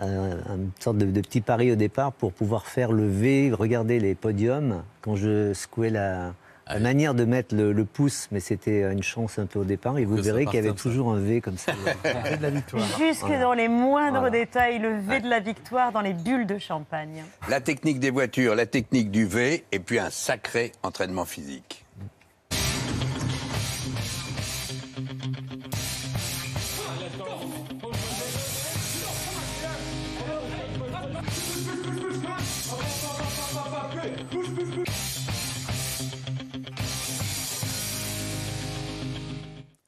[0.00, 4.00] un- une sorte de, de petit pari au départ pour pouvoir faire le V, regarder
[4.00, 6.32] les podiums quand je secouais la,
[6.66, 9.98] la manière de mettre le, le pouce, mais c'était une chance un peu au départ.
[9.98, 10.74] Et vous Que verrez qu'il y avait ça.
[10.74, 11.72] toujours un V comme ça.
[12.04, 12.82] de la victoire.
[12.98, 13.40] Jusque Voilà.
[13.40, 14.30] dans les moindres Voilà.
[14.30, 17.22] détails, le V de la victoire dans les bulles de champagne.
[17.48, 21.83] La technique des voitures, la technique du V, et puis un sacré entraînement physique.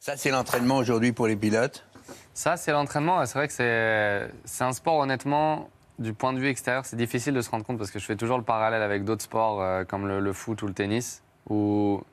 [0.06, 1.84] Ça, c'est l'entraînement aujourd'hui pour les pilotes?
[2.32, 3.26] Ça, c'est l'entraînement.
[3.26, 3.52] C'est vrai que
[4.44, 7.76] c'est un sport, honnêtement, du point de vue extérieur, c'est difficile de se rendre compte
[7.76, 10.62] parce que je fais toujours le parallèle avec d'autres sports euh, comme le, le foot
[10.62, 12.04] ou le tennis, où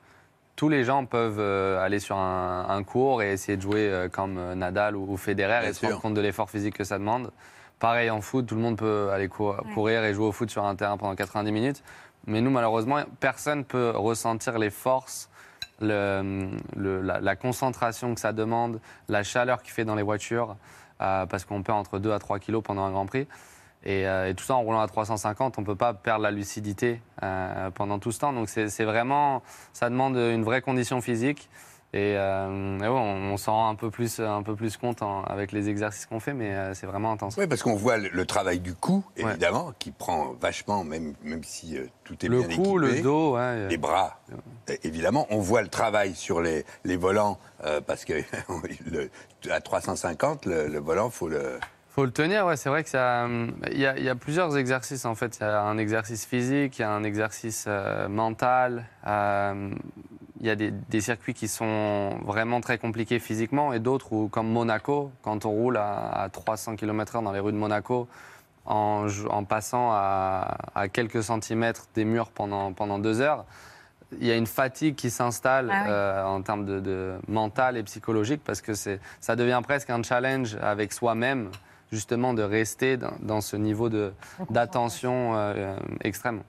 [0.56, 4.08] tous les gens peuvent euh, aller sur un, un cours et essayer de jouer euh,
[4.08, 6.98] comme Nadal ou, ou Federer Bien et se rendre compte de l'effort physique que ça
[6.98, 7.30] demande.
[7.78, 10.64] Pareil en foot, tout le monde peut aller cou- courir et jouer au foot sur
[10.64, 11.84] un terrain pendant 90 minutes.
[12.26, 15.30] Mais nous, malheureusement, personne ne peut ressentir les forces,
[15.86, 20.56] la, concentration que ça demande, la chaleur qu'il fait dans les voitures,
[21.00, 23.26] euh, parce qu'on perd entre 2 à 3 kilos pendant un Grand Prix.
[23.86, 26.30] Et, euh, et tout ça en roulant à 350, on ne peut pas perdre la
[26.30, 28.32] lucidité euh, pendant tout ce temps.
[28.32, 31.50] Donc c'est vraiment, ça demande une vraie condition physique.
[31.96, 35.00] Et, euh, et ouais, on, on s'en rend un peu plus, un peu plus compte
[35.02, 37.36] en- avec les exercices qu'on fait, mais euh, c'est vraiment intense.
[37.38, 41.44] Oui, parce qu'on voit le, le travail du cou, évidemment, qui prend vachement, même, même
[41.44, 43.02] si euh, tout est Le bien cou, le équipé.
[43.02, 43.68] dos, ouais.
[43.68, 44.18] Les bras,
[44.82, 45.28] évidemment.
[45.30, 47.38] On voit le travail sur les, les volants,
[47.86, 48.14] parce que
[48.90, 49.08] le-
[49.52, 51.60] à 350, le, le volant, faut le...
[51.90, 52.56] Faut le tenir, ouais.
[52.56, 53.28] C'est vrai que ça.
[53.70, 55.36] Il y, a, il y a plusieurs exercices en fait.
[55.38, 58.84] Il y a un exercice physique, il y a un exercice euh, mental.
[59.06, 59.70] euh,
[60.44, 64.28] il y a des, des circuits qui sont vraiment très compliqués physiquement et d'autres où,
[64.28, 68.06] comme Monaco, quand on roule à, à 300 km/h dans les rues de Monaco,
[68.66, 69.06] en,
[69.48, 73.46] passant à, à quelques centimètres des murs pendant, pendant deux heures,
[74.20, 75.88] il y a une fatigue qui s'installe Ah oui.
[75.90, 80.02] euh, en termes de, de mental et psychologique parce que c'est, ça devient presque un
[80.02, 81.48] challenge avec soi-même
[81.90, 84.12] justement de rester dans, dans ce niveau de-
[84.50, 86.42] d'attention euh, euh, extrême.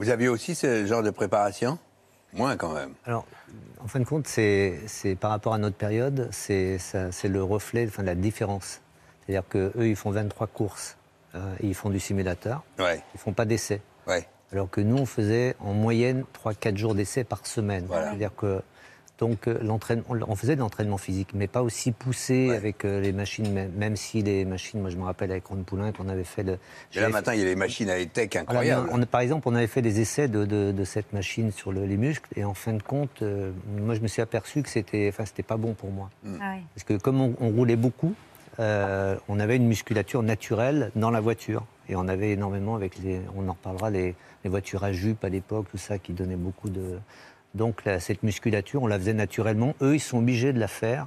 [0.00, 1.78] Vous aviez aussi ce genre de préparation?
[2.32, 2.94] Moins quand même.
[3.04, 3.26] Alors,
[3.82, 4.80] en fin de compte, c'est
[5.20, 6.78] par rapport à notre période, c'est
[7.24, 8.80] le reflet enfin, de la différence.
[9.20, 10.96] C'est-à-dire qu'eux, ils font 23 courses
[11.34, 12.64] euh, et ils font du simulateur.
[12.78, 13.02] Ouais.
[13.14, 13.80] Ils font pas d'essais.
[14.06, 14.26] Ouais.
[14.52, 17.86] Alors que nous, on faisait en moyenne 3-4 jours d'essais par semaine.
[17.88, 18.62] C'est-à-dire que
[19.22, 23.12] donc euh, l'entraînement, on faisait de l'entraînement physique, mais pas aussi poussé avec euh, les
[23.12, 26.24] machines, même, même si les machines, moi je me rappelle avec Ron Poulain qu'on avait
[26.24, 26.50] fait de.
[26.50, 26.58] Et là
[26.90, 28.88] j'avais fait- maintenant, il y a les machines à tech voilà, incroyables.
[28.92, 31.84] on- par exemple, on avait fait des essais de, de- de cette machine sur le-
[31.86, 35.08] les muscles, et en fin de compte, euh, moi je me suis aperçu que c'était,
[35.08, 36.10] enfin, c'était pas bon pour moi.
[36.40, 36.62] Ah oui.
[36.74, 38.14] Parce que comme on, on roulait beaucoup,
[38.58, 41.64] euh, on avait une musculature naturelle dans la voiture.
[41.88, 44.14] Et on avait énormément avec les, on en reparlera, les,
[44.44, 46.98] les voitures à jupe à l'époque, tout ça qui donnait beaucoup de.
[47.54, 49.74] Donc la- cette musculature, on la faisait naturellement.
[49.82, 51.06] Eux, ils sont obligés de la faire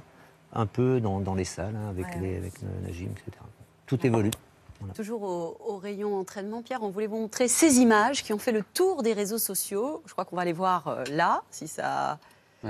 [0.52, 2.20] un peu dans, dans les salles, hein, avec, Ouais.
[2.20, 3.30] les, avec le- la gym, etc.
[3.86, 4.30] Tout évolue.
[4.94, 8.52] Toujours au, au rayon entraînement, Pierre, on voulait vous montrer ces images qui ont fait
[8.52, 10.02] le tour des réseaux sociaux.
[10.06, 12.18] Je crois qu'on va les voir euh, là, si ça.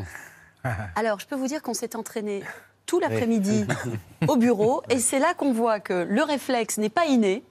[0.95, 2.43] Alors, je peux vous dire qu'on s'est entraîné
[2.87, 3.67] tout l'après-midi
[4.29, 7.43] au bureau, et c'est là qu'on voit que le réflexe n'est pas inné,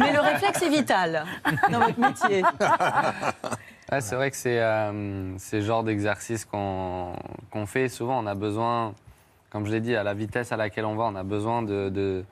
[0.00, 1.24] mais le réflexe est vital
[1.70, 2.42] dans votre métier.
[3.92, 7.14] Ouais, c'est vrai que c'est euh, le genre d'exercice qu'on
[7.66, 7.88] fait.
[7.88, 8.94] Souvent, on a besoin,
[9.50, 11.88] comme je l'ai dit, à la vitesse à laquelle on va, on a besoin de-
[11.90, 12.24] de-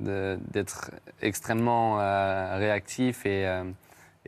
[0.00, 0.90] de- d'être
[1.22, 3.64] extrêmement euh, réactif et, euh,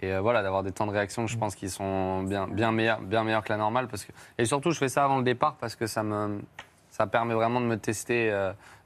[0.00, 3.00] et euh, voilà, d'avoir des temps de réaction, je pense, qui sont bien, bien, meilleurs,
[3.02, 3.86] bien meilleurs que la normale.
[3.88, 6.40] Parce que, et surtout, je fais ça avant le départ parce que ça, me,
[6.90, 8.34] ça permet vraiment de me tester,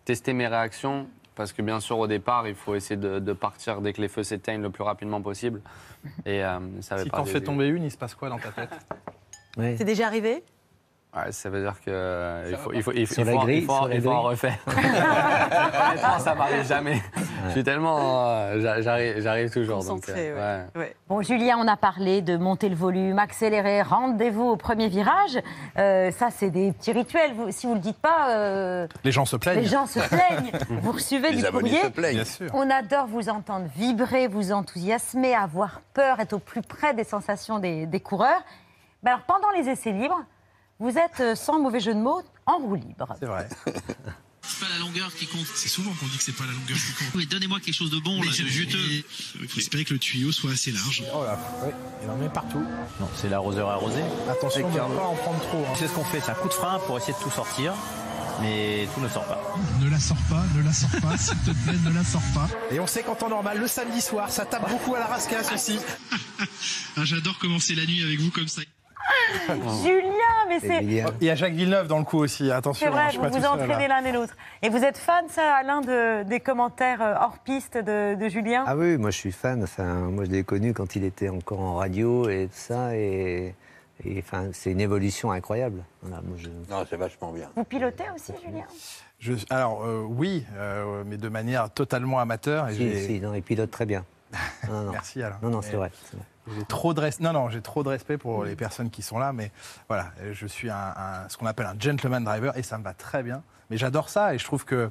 [0.05, 1.07] tester mes réactions.
[1.39, 4.09] Parce que bien sûr, au départ, il faut essayer de, de partir dès que les
[4.09, 5.63] feux s'éteignent le plus rapidement possible.
[6.27, 8.41] Et euh, ça va Si pas t'en fais tomber une, il se passe quoi dans
[8.41, 8.71] ta tête?
[9.77, 10.43] C'est déjà arrivé?
[11.25, 13.33] Ouais, ça veut dire que euh, il faut, il faut, il faut, Sur il la
[13.33, 14.59] faut, grille, il faut, sur la il faut en refaire.
[14.67, 17.03] Honnêtement, ça m'arrive jamais.
[17.47, 19.83] Je suis tellement, euh, j'a- j'arrive, j'arrive toujours.
[19.85, 20.81] Donc, euh, ouais.
[20.81, 20.97] ouais.
[21.09, 25.39] Bon, Julien, on a parlé de monter le volume, accélérer, rendez-vous au premier virage.
[25.79, 27.33] Euh, ça, c'est des petits rituels.
[27.35, 29.61] Vous- si vous ne le dites pas, euh, Les gens se plaignent.
[29.61, 30.53] les gens se plaignent.
[30.83, 31.83] vous recevez Les du courrier.
[31.83, 32.15] se plaignent.
[32.17, 32.51] Bien sûr.
[32.55, 37.59] On adore vous entendre vibrer, vous enthousiasmer, avoir peur, être au plus près des sensations
[37.59, 38.43] des, des coureurs.
[39.03, 40.21] Ben alors, pendant les essais libres,
[40.81, 43.15] vous êtes, euh, sans mauvais jeu de mots, en roue libre.
[43.19, 43.49] C'est vrai.
[44.43, 45.45] C'est pas la longueur qui compte.
[45.55, 47.15] C'est souvent qu'on dit que c'est pas la longueur qui compte.
[47.17, 48.79] Mais donnez-moi quelque chose de bon, là, de juteux.
[49.43, 51.05] Il faut espérer que le tuyau soit assez large.
[51.15, 51.71] Oh là, oui,
[52.03, 52.65] il en met partout.
[53.01, 54.01] Non, c'est l'arroseur arrosé.
[54.31, 55.59] Attention de ne pas en prendre trop.
[55.59, 55.75] hein.
[55.79, 57.75] C'est ce qu'on fait, c'est un coup de frein pour essayer de tout sortir,
[58.41, 59.43] mais tout ne sort pas.
[59.83, 62.49] Ne la sors pas, ne la sors pas, s'il te plaît, ne la sors pas.
[62.71, 65.53] Et on sait qu'en temps normal, le samedi soir, ça tape beaucoup à la rascasse
[65.53, 65.79] aussi.
[66.97, 68.63] Ah, J'adore commencer la nuit avec vous comme ça.
[69.85, 70.08] Julien,
[70.49, 70.83] mais c'est.
[70.83, 70.93] Il
[71.27, 72.87] y a Jacques Villeneuve dans le coup aussi, attention.
[72.87, 74.37] C'est vrai, hein, je vous vous entraînez l'un et l'autre.
[74.63, 78.65] Et vous êtes fan, ça, Alain, de, des commentaires euh, hors piste de, de Julien?
[78.67, 79.63] Ah oui, moi je suis fan.
[79.63, 82.97] Enfin, moi je l'ai connu quand il était encore en radio et tout ça.
[82.97, 83.55] Et,
[84.05, 85.83] et, enfin, c'est une évolution incroyable.
[86.03, 86.49] Voilà, moi, je...
[86.71, 87.49] Non, c'est vachement bien.
[87.57, 88.65] Vous pilotez aussi, Julien?
[89.19, 92.69] Je- alors euh, oui, euh, mais de manière totalement amateur.
[92.69, 94.05] Et Si, j'ai- si, non, il pilote très bien.
[94.69, 94.93] Non, non.
[94.93, 95.39] Merci Alain.
[95.43, 95.91] Non, non, c'est vrai.
[96.57, 97.25] J'ai trop de respect.
[97.25, 99.51] Non, non, j'ai trop de respect pour les personnes qui sont là, mais
[99.89, 102.95] voilà, je suis un, un- ce qu'on appelle un gentleman driver et ça me va
[102.95, 103.43] très bien.
[103.71, 104.91] Mais j'adore ça et je trouve que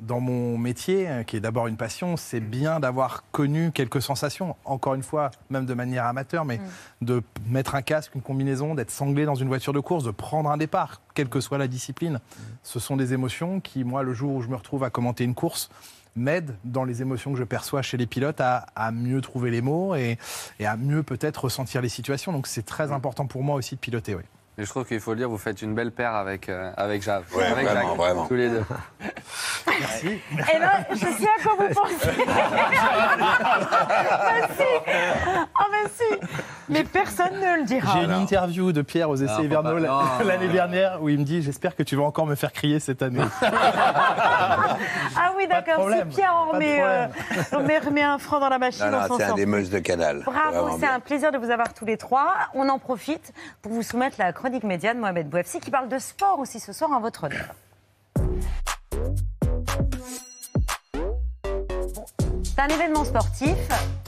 [0.00, 4.56] dans mon métier, euh, qui est d'abord une passion, c'est bien d'avoir connu quelques sensations.
[4.64, 6.58] Encore une fois, même de manière amateur, mais
[7.02, 10.10] de p- mettre un casque, une combinaison, d'être sanglé dans une voiture de course, de
[10.10, 12.18] prendre un départ, quelle que soit la discipline.
[12.62, 15.34] Ce sont des émotions qui, moi, le jour où je me retrouve à commenter une
[15.34, 15.68] course,
[16.16, 19.62] m'aident dans les émotions que je perçois chez les pilotes à, à mieux trouver les
[19.62, 20.18] mots et,
[20.58, 22.32] et à mieux peut-être ressentir les situations.
[22.32, 24.14] Donc c'est très important pour moi aussi de piloter.
[24.14, 24.22] Oui.
[24.60, 27.00] Et je trouve qu'il faut le dire, vous faites une belle paire avec, euh, avec
[27.02, 27.24] Jave.
[27.34, 28.26] Ouais, avec vraiment, Jacques, vraiment.
[28.26, 28.62] Tous les deux.
[29.66, 30.20] Merci.
[30.54, 32.10] Et là, je sais à quoi vous pensez.
[34.34, 34.64] Merci.
[35.58, 36.20] Ah, mais si.
[36.68, 37.90] Mais personne ne le dira.
[37.94, 39.78] J'ai une interview de Pierre aux essais hivernaux
[40.24, 43.00] l'année dernière où il me dit J'espère que tu vas encore me faire crier cette
[43.02, 43.24] année.
[45.16, 45.88] Ah oui, d'accord.
[45.90, 47.06] Si Pierre de remet, euh,
[47.52, 49.36] remet- remet un franc dans la machine, Non, on non, s'en c'est un sort.
[49.36, 50.22] des meus de canal.
[50.24, 52.34] Bravo, c'est un plaisir de vous avoir tous les trois.
[52.54, 53.32] On en profite
[53.62, 56.72] pour vous soumettre la chronique média de Mohamed Bouefsi qui parle de sport aussi ce
[56.72, 57.54] soir en votre honneur.
[62.60, 63.56] C'est un événement sportif.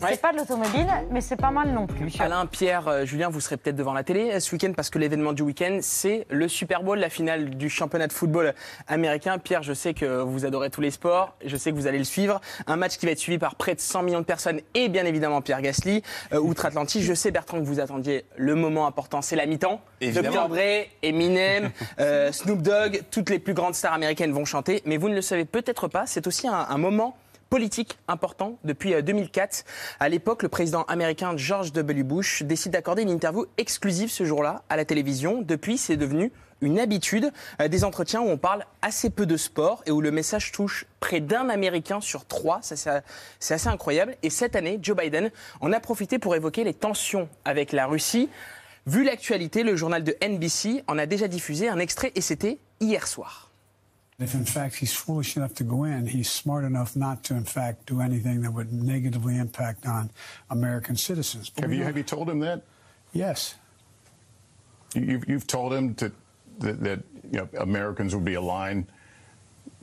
[0.07, 2.13] C'est pas de l'automobile, mais c'est pas mal non plus.
[2.21, 4.99] Alain, Pierre, euh, Julien, vous serez peut-être devant la télé euh, ce week-end parce que
[4.99, 8.53] l'événement du week-end, c'est le Super Bowl, la finale du championnat de football
[8.89, 9.39] américain.
[9.39, 11.35] Pierre, je sais que vous adorez tous les sports.
[11.43, 12.43] Je sais que vous allez le suivre.
[12.67, 15.07] Un match qui va être suivi par près de 100 millions de personnes et bien
[15.07, 16.03] évidemment Pierre Gasly,
[16.35, 17.05] euh, outre-Atlantique.
[17.05, 19.81] Je sais, Bertrand, que vous attendiez le moment important, c'est la mi-temps.
[20.03, 20.49] Évidemment.
[20.49, 20.49] Dr.
[20.49, 24.83] Dre, Eminem, euh, Snoop Dogg, toutes les plus grandes stars américaines vont chanter.
[24.85, 27.17] Mais vous ne le savez peut-être pas, c'est aussi un, un moment
[27.53, 29.67] politique important depuis euh, 2004.
[30.01, 32.03] À l'époque, le président américain George W.
[32.03, 35.43] Bush décide d'accorder une interview exclusive ce jour-là à la télévision.
[35.43, 36.33] Depuis, c'est devenu
[36.63, 37.31] une habitude,
[37.61, 40.87] euh, des entretiens où on parle assez peu de sport et où le message touche
[40.99, 42.61] près d'un Américain sur trois.
[42.63, 43.03] Ça,
[43.39, 44.17] c'est assez incroyable.
[44.23, 45.31] Et cette année, Joe Biden
[45.61, 48.31] en a profité pour évoquer les tensions avec la Russie.
[48.87, 53.07] Vu l'actualité, le journal de NBC en a déjà diffusé un extrait et c'était hier
[53.07, 53.52] soir.
[54.19, 57.45] If in fact he's foolish enough to go in, he's smart enough not to in
[57.45, 60.11] fact do anything that would negatively impact on
[60.51, 61.51] American citizens.
[61.51, 62.63] But Have you have you told him that?
[63.13, 63.55] Yes.
[64.95, 66.13] You- You've you've told him to,
[66.61, 67.01] that that
[67.33, 68.87] you know Americans will be a line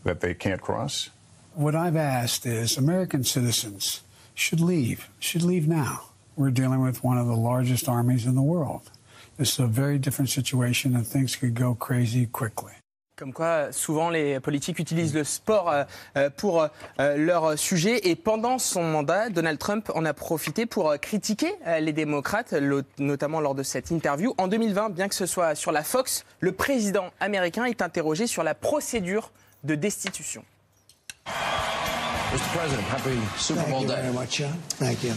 [0.04, 1.10] that they can't cross.
[1.56, 4.02] What I've asked is American citizens
[4.36, 6.04] should leave, should leave now.
[6.38, 8.90] We're dealing with one of the largest armies in the world.
[9.36, 12.74] This is a very different situation and things could go crazy quickly.
[13.20, 15.84] Comme quoi, souvent, les politiques utilisent le sport euh,
[16.15, 18.07] euh, pour euh, leur sujet.
[18.07, 22.53] Et pendant son mandat, Donald Trump en a profité pour critiquer les démocrates,
[22.97, 24.34] notamment lors de cette interview.
[24.38, 28.43] En 2020, bien que ce soit sur la Fox, le président américain est interrogé sur
[28.43, 29.32] la procédure
[29.65, 30.45] de destitution.
[31.26, 32.39] Mr.
[32.55, 33.95] President, happy Super Thank Bowl you day.
[34.01, 34.53] very much, John.
[34.78, 35.13] Thank you.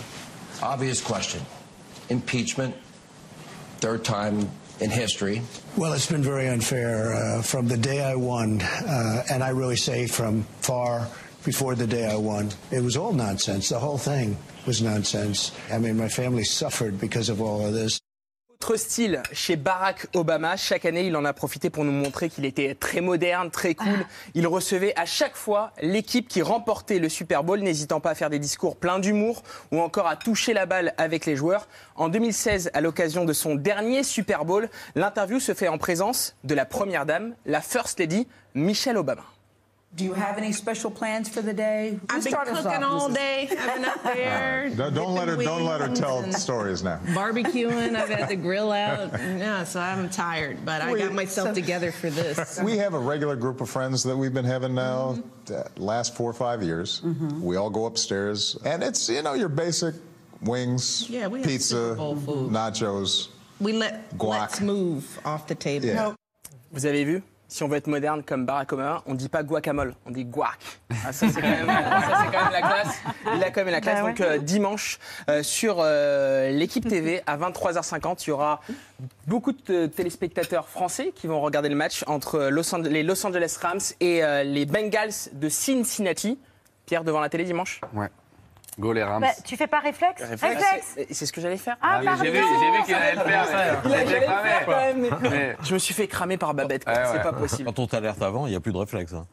[0.61, 1.41] Obvious question.
[2.11, 2.75] Impeachment,
[3.81, 4.49] third time
[4.83, 5.41] in history.
[5.77, 9.77] Well, it's been very unfair uh, from the day I won, uh, and I really
[9.77, 11.09] say from far
[11.45, 12.51] before the day I won.
[12.71, 13.69] It was all nonsense.
[13.69, 15.53] The whole thing was nonsense.
[15.71, 18.02] I mean, my family suffered because of all of this.
[18.63, 20.57] Autre style chez Barack Obama.
[20.57, 24.07] Chaque année, il en a profité pour nous montrer qu'il était très moderne, très cool.
[24.35, 28.31] Il recevait à chaque fois l'équipe qui remportait le Super Bowl, n'hésitant pas à faire
[28.31, 29.43] des discours pleins d'humour
[29.73, 31.67] ou encore à toucher la balle avec les joueurs.
[31.97, 36.55] En 2016, à l'occasion de son dernier Super Bowl, l'interview se fait en présence de
[36.55, 39.25] la première dame, la First Lady, Michelle Obama.
[39.95, 42.01] Do you have any special plans for the day?
[42.09, 43.15] I've been cooking off, all Mrs.
[43.15, 43.49] day.
[43.51, 44.71] I've been up there.
[44.75, 45.37] Don't, don't let her.
[45.37, 46.99] Don't let her tell stories now.
[47.09, 47.95] Barbecuing.
[47.95, 49.13] I've had the grill out.
[49.13, 52.59] Yeah, so I'm tired, but I got myself together for this.
[52.73, 56.31] We have a regular group of friends that we've been having now the last four
[56.31, 57.03] or five years.
[57.03, 57.43] Mm-hmm.
[57.43, 59.95] We all go upstairs, and it's you know your basic
[60.43, 62.51] wings, Yeah, we pizza, Super food.
[62.51, 63.29] nachos.
[63.61, 64.41] We let Guac.
[64.41, 65.87] let's move off the table.
[65.87, 66.15] Yeah.
[66.73, 67.23] Vous avez vu
[67.53, 70.59] si on veut être moderne comme Barack Obama, on dit pas guacamole, on dit guac.
[71.07, 73.03] Ah, ça, c'est quand, même- ça, c'est quand même la classe.
[73.37, 73.97] Il a quand même la classe.
[73.99, 74.11] Bah ouais.
[74.13, 74.99] Donc euh, dimanche,
[75.29, 78.61] euh, sur euh, l'équipe TV, à 23h50, il y aura
[79.27, 83.81] beaucoup de téléspectateurs français qui vont regarder le match entre Los les Los Angeles Rams
[84.01, 86.39] et euh, les Bengals de Cincinnati.
[86.87, 87.81] Pierre, devant la télé dimanche?
[87.93, 88.09] Ouais.
[88.79, 89.21] Go les Rams.
[89.21, 90.63] Bah, tu fais pas réflexe Réflexe.
[90.65, 91.77] Réflexe C'est- ce que j'allais faire.
[91.83, 93.47] Ah, oui, j'ai vu, j'ai vu qu'il allait le faire.
[93.85, 94.49] Il a- J'ai j'allais le cramé.
[94.49, 96.95] faire quand même, mais- Mais- Je me suis fait cramer par Babette, quoi.
[96.95, 97.23] Ouais, c'est ouais.
[97.23, 97.65] pas possible.
[97.67, 99.13] Quand on t'alerte avant, il n'y a plus de réflexe.
[99.13, 99.27] hein.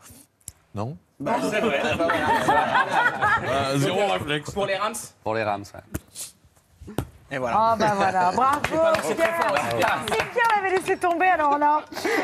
[0.75, 0.97] Non?
[1.21, 1.79] Bah, c'est vrai.
[1.83, 3.69] Bah, voilà.
[3.71, 4.51] Euh, zéro euh, réflexe.
[4.51, 6.95] Pour les Rams Pour les Rams, ouais.
[7.31, 7.57] Et voilà.
[7.59, 8.59] Ah bah voilà, bravo
[9.03, 9.99] C'est très fort aussi, Pierre.
[10.11, 11.81] Si Pierre avait laissé tomber, alors là...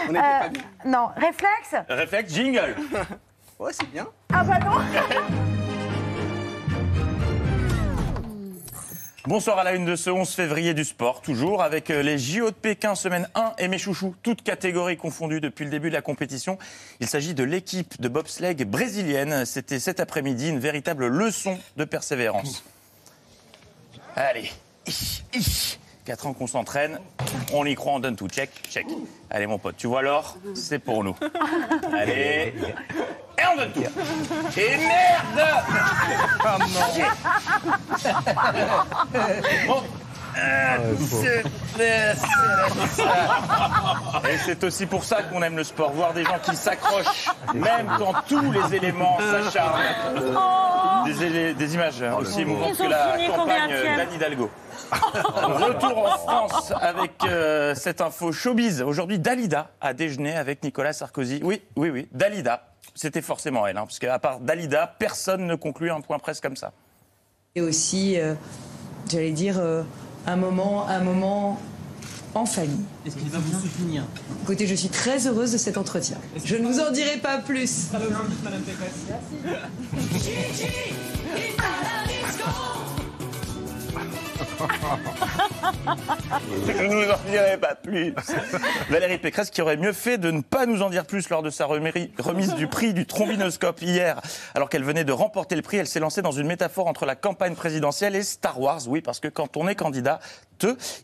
[0.10, 0.62] On n'était pas bien.
[0.86, 2.76] non, réflexe Réflexe, jingle.
[3.60, 4.06] Ouais, c'est bien.
[4.34, 4.72] Ah bah non
[9.28, 12.52] Bonsoir à la une de ce 11 février du sport, toujours avec euh, les JO
[12.52, 16.04] de Pékin, semaine 1 et mes chouchous, toutes catégories confondues depuis le début de la
[16.04, 16.60] compétition.
[17.00, 19.44] Il s'agit de l'équipe de bobsleigh brésilienne.
[19.46, 22.64] C'était cet après-midi une véritable leçon de persévérance.
[24.16, 24.52] Allez,
[24.86, 25.80] ich, ich.
[26.06, 27.00] 4 ans qu'on s'entraîne,
[27.52, 28.28] on y croit, on donne tout.
[28.28, 28.86] Check, check.
[29.32, 31.16] Allez mon pote, tu vois l'or, c'est pour nous.
[31.94, 32.54] Allez,
[33.38, 33.82] et on donne tout.
[34.60, 35.42] Et merde
[36.46, 36.60] non
[39.68, 39.84] Bon.
[40.38, 41.44] Euh, c'est-
[44.32, 47.90] Et c'est aussi pour ça qu'on aime le sport, voir des gens qui s'accrochent, même
[47.98, 51.06] quand tous les éléments s'acharnent.
[51.06, 54.50] Des, élé- des images aussi émouvantes que la campagne combienième d'Anne Hidalgo.
[54.92, 58.82] Retour en France avec euh, cette info showbiz.
[58.82, 61.40] Aujourd'hui, Dalida a déjeuné avec Nicolas Sarkozy.
[61.44, 62.68] Oui, oui, oui, Dalida.
[62.94, 66.56] C'était forcément elle, hein, parce qu'à part Dalida, personne ne conclut un point presse comme
[66.56, 66.72] ça.
[67.56, 68.34] Et aussi, euh,
[69.10, 69.84] j'allais dire, euh,
[70.28, 71.60] un moment, un moment
[72.34, 72.84] en famille.
[73.06, 74.04] Est-ce qu'il va vous soutenir
[74.44, 76.18] Écoutez, je suis très heureuse de cet entretien.
[76.44, 77.90] Je ne vous en dirai pas plus.
[86.68, 88.14] Je ne vous en dirai pas plus.
[88.90, 91.50] Valérie Pécresse qui aurait mieux fait de ne pas nous en dire plus lors de
[91.50, 94.22] sa remise du prix du trombinoscope hier.
[94.54, 97.16] Alors qu'elle venait de remporter le prix, elle s'est lancée dans une métaphore entre la
[97.16, 98.82] campagne présidentielle et Star Wars.
[98.88, 100.20] Oui, parce que quand on est candidat,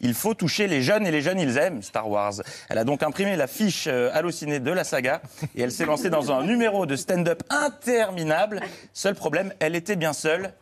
[0.02, 2.34] il faut toucher les jeunes et les jeunes, ils aiment Star Wars.
[2.70, 5.22] Elle a donc imprimé la fiche euh, hallucinée de la saga
[5.56, 8.62] et elle s'est lancée dans un numéro de stand-up interminable.
[8.94, 10.54] Seul problème, elle était bien seule,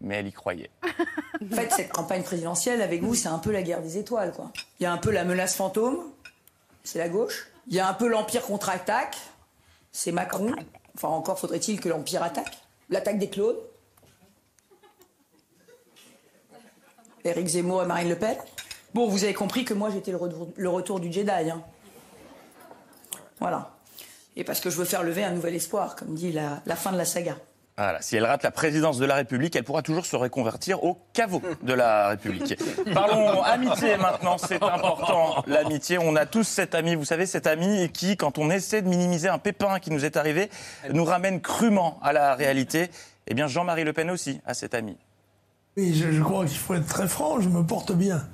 [0.00, 0.70] mais elle y croyait.
[1.52, 4.50] En fait, cette campagne présidentielle, avec vous, c'est un peu la guerre des étoiles, quoi.
[4.80, 5.98] Il y a un peu la menace fantôme,
[6.82, 7.48] c'est la gauche.
[7.68, 9.18] Il y a un peu l'Empire contre-attaque,
[9.92, 10.54] c'est Macron.
[10.94, 12.56] Enfin, encore faudrait-il que l'Empire attaque.
[12.88, 13.56] L'attaque des clones.
[17.24, 18.36] Éric Zemmour et Marine Le Pen.
[18.94, 20.18] Bon, vous avez compris que moi, j'étais le
[20.56, 21.30] le retour du Jedi.
[21.30, 21.62] hein.
[23.40, 23.76] Voilà.
[24.36, 26.96] Et parce que je veux faire lever un nouvel espoir, comme dit la fin de
[26.96, 27.36] la saga.
[27.78, 30.98] Voilà, si elle rate la présidence de la République, elle pourra toujours se reconvertir au
[31.12, 32.58] caveau de la République.
[32.94, 35.44] Parlons amitié maintenant, c'est important.
[35.46, 38.88] L'amitié, on a tous cet ami, vous savez, cet ami qui, quand on essaie de
[38.88, 40.48] minimiser un pépin qui nous est arrivé,
[40.90, 42.90] nous ramène crûment à la réalité.
[43.26, 44.96] Eh bien, Jean-Marie Le Pen aussi a cet ami.
[45.76, 48.26] Oui, je, je crois qu'il faut être très franc, je me porte bien.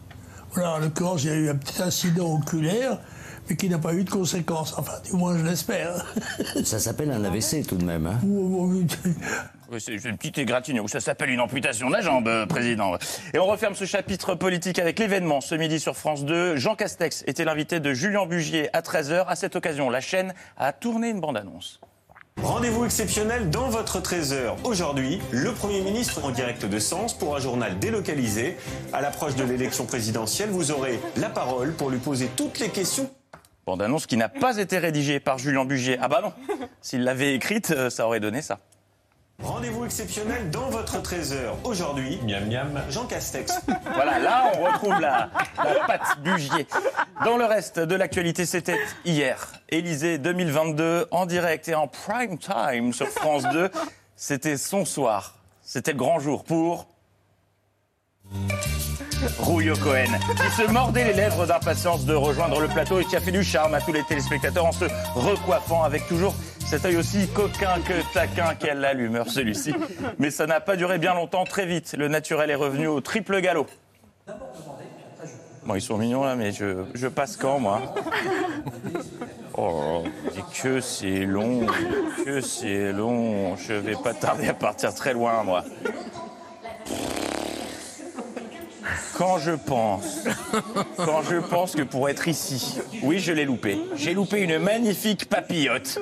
[0.53, 3.01] Voilà, en l'occurrence, il y a eu un petit incident oculaire,
[3.49, 4.74] mais qui n'a pas eu de conséquences.
[4.78, 6.07] Enfin, du moins, je l'espère.
[6.64, 8.07] Ça s'appelle un AVC tout de même.
[8.07, 8.18] Hein.
[9.72, 10.86] Oui, C'est une petite égratignure.
[10.90, 12.95] Ça s'appelle une amputation de la jambe, euh, président.
[13.32, 16.57] Et on referme ce chapitre politique avec l'événement ce midi sur France 2.
[16.57, 19.24] Jean Castex était l'invité de Julien Bugier à 13h.
[19.26, 21.80] À cette occasion, la chaîne a tourné une bande-annonce.
[22.43, 24.57] Rendez-vous exceptionnel dans votre trésor.
[24.64, 28.57] Aujourd'hui, le Premier ministre en direct de Sens pour un journal délocalisé.
[28.93, 33.09] À l'approche de l'élection présidentielle, vous aurez la parole pour lui poser toutes les questions.
[33.66, 35.96] Bande-annonce qui n'a pas été rédigée par Julien Bugier.
[36.00, 36.32] Ah bah non,
[36.80, 38.58] s'il l'avait écrite, euh, ça aurait donné ça.
[39.42, 41.58] Rendez-vous exceptionnel dans votre trésor.
[41.64, 43.60] Aujourd'hui, miam miam, Jean Castex.
[43.94, 46.66] Voilà, là on retrouve la, la patte Bugier.
[47.24, 49.52] Dans le reste de l'actualité, c'était hier.
[49.68, 53.70] Élysée 2022 en direct et en prime time sur France 2.
[54.16, 55.36] C'était son soir.
[55.62, 56.86] C'était le grand jour pour
[59.38, 63.20] Rouillot Cohen, qui se mordait les lèvres d'impatience de rejoindre le plateau et qui a
[63.20, 66.34] fait du charme à tous les téléspectateurs en se recoiffant avec toujours
[66.66, 68.54] cet œil aussi coquin que taquin.
[68.58, 69.74] Quelle allumeur celui-ci.
[70.18, 71.94] Mais ça n'a pas duré bien longtemps, très vite.
[71.96, 73.66] Le naturel est revenu au triple galop.
[75.64, 77.94] Bon, ils sont mignons là, mais je, passe quand, moi?
[79.56, 80.02] Oh,
[80.62, 81.66] que c'est long,
[82.24, 83.56] que c'est long.
[83.56, 85.62] Je vais pas tarder à partir très loin, moi.
[89.16, 90.24] Quand je pense,
[90.97, 93.78] quand je pense que pour être ici, oui, je l'ai loupé.
[93.97, 95.99] J'ai loupé une magnifique papillote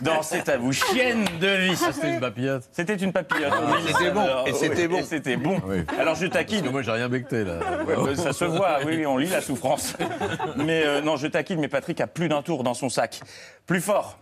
[0.00, 1.76] dans cette à vous, chienne de vie.
[1.76, 2.62] c'était une papillote.
[2.72, 3.52] C'était une papillote.
[3.52, 4.98] Ah, oui, c'était bon, alors, et c'était oui, bon.
[4.98, 5.60] et c'était bon.
[5.98, 6.70] Alors je taquine.
[6.70, 7.58] Moi, j'ai rien becté, là.
[7.86, 9.94] Ouais, bah, ça se voit, oui, oui, on lit la souffrance.
[10.56, 13.20] Mais euh, non, je taquine, mais Patrick a plus d'un tour dans son sac.
[13.66, 14.18] Plus fort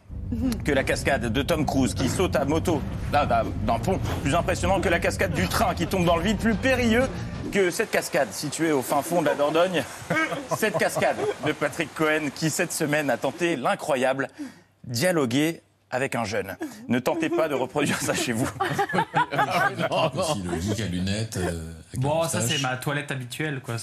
[0.64, 2.80] que la cascade de Tom Cruise qui saute à moto
[3.12, 3.98] d'un pont.
[4.22, 6.38] Plus impressionnant que la cascade du train qui tombe dans le vide.
[6.38, 7.04] Plus périlleux
[7.52, 9.84] que cette cascade située au fin fond de la Dordogne.
[10.56, 14.28] Cette cascade de Patrick Cohen qui, cette semaine, a tenté l'incroyable
[14.84, 16.56] dialoguer avec un jeune.
[16.88, 18.48] Ne tentez pas de reproduire ça chez vous.
[20.14, 21.36] Aussi, le geek à lunettes.
[21.36, 21.60] euh,
[21.96, 23.76] Bon, ça c'est ma toilette habituelle, quoi.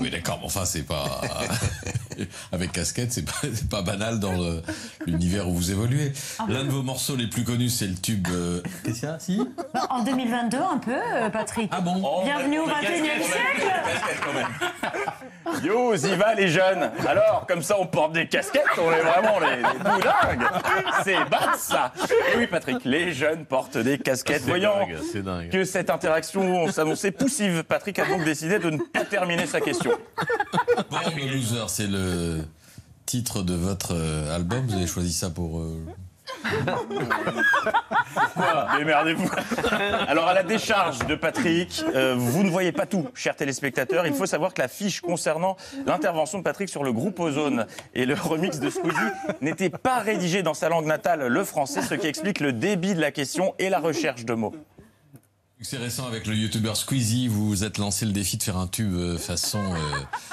[0.00, 1.20] Oui, d'accord, mais enfin, c'est pas.
[2.52, 3.32] Avec casquette, c'est pas,
[3.70, 4.32] pas banal dans
[5.06, 6.12] l'univers où vous évoluez.
[6.48, 8.26] L'un de vos morceaux les plus connus, c'est le tube.
[8.30, 9.40] euh, Qu'est-ce qu'il y a Si
[9.90, 11.70] En 2022, un peu, euh, Patrick.
[11.72, 12.22] Ah bon?
[12.24, 13.66] Bienvenue au 21e siècle.
[15.62, 19.38] Yo, y va les jeunes Alors, comme ça, on porte des casquettes, on est vraiment
[19.40, 20.48] les, les boudingues
[21.04, 21.92] C'est bad, ça
[22.32, 24.42] Et oui, Patrick, les jeunes portent des casquettes.
[24.42, 25.50] Voyant dingue, c'est dingue.
[25.50, 29.92] que cette interaction s'annonçait poussive, Patrick a donc décidé de ne pas terminer sa question.
[30.90, 32.38] Born Loser, c'est le
[33.06, 34.66] titre de votre euh, album.
[34.66, 35.60] Vous avez choisi ça pour.
[35.60, 35.84] euh,
[40.08, 44.06] Alors, à la décharge de Patrick, euh, vous ne voyez pas tout, chers téléspectateurs.
[44.06, 45.56] Il faut savoir que la fiche concernant
[45.86, 48.96] l'intervention de Patrick sur le groupe Ozone et le remix de Squeezie
[49.40, 53.00] n'était pas rédigée dans sa langue natale, le français, ce qui explique le débit de
[53.00, 54.54] la question et la recherche de mots.
[55.60, 58.66] Succès récent avec le youtubeur Squeezie, vous vous êtes lancé le défi de faire un
[58.66, 59.78] tube euh, façon euh,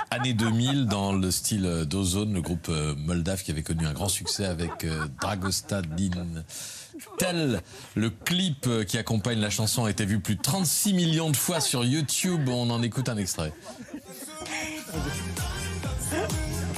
[0.10, 3.92] année 2000 dans le style euh, d'Ozone, le groupe euh, moldave qui avait connu un
[3.92, 6.46] grand succès avec euh, Dragosta Din.
[7.18, 7.62] Tel
[7.96, 11.60] le clip qui accompagne la chanson a été vu plus de 36 millions de fois
[11.60, 12.48] sur YouTube.
[12.48, 13.52] On en écoute un extrait.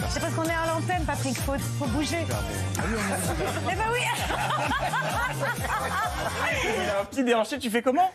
[0.09, 1.37] C'est parce qu'on est à l'antenne, Patrick.
[1.37, 2.25] Faut, faut bouger.
[2.25, 3.99] Eh ben oui.
[6.63, 8.11] Il y a un petit déhanché, tu fais comment?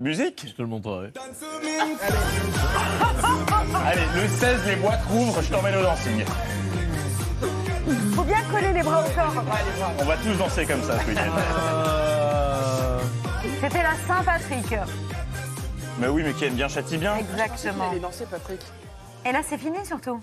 [0.00, 1.12] Musique Je te le montrerai.
[3.86, 6.24] Allez, le 16, les boîtes rouvrent, je t'emmène au dancing.
[8.14, 9.42] Faut bien coller les bras au corps.
[9.98, 11.32] On va tous danser comme ça ce week-end.
[13.60, 14.74] C'était la Saint-Patrick.
[15.98, 17.16] Mais oui, mais qui aime bien châtie bien.
[17.16, 17.90] Exactement.
[18.30, 18.60] Patrick.
[19.24, 20.20] Et là, c'est fini surtout.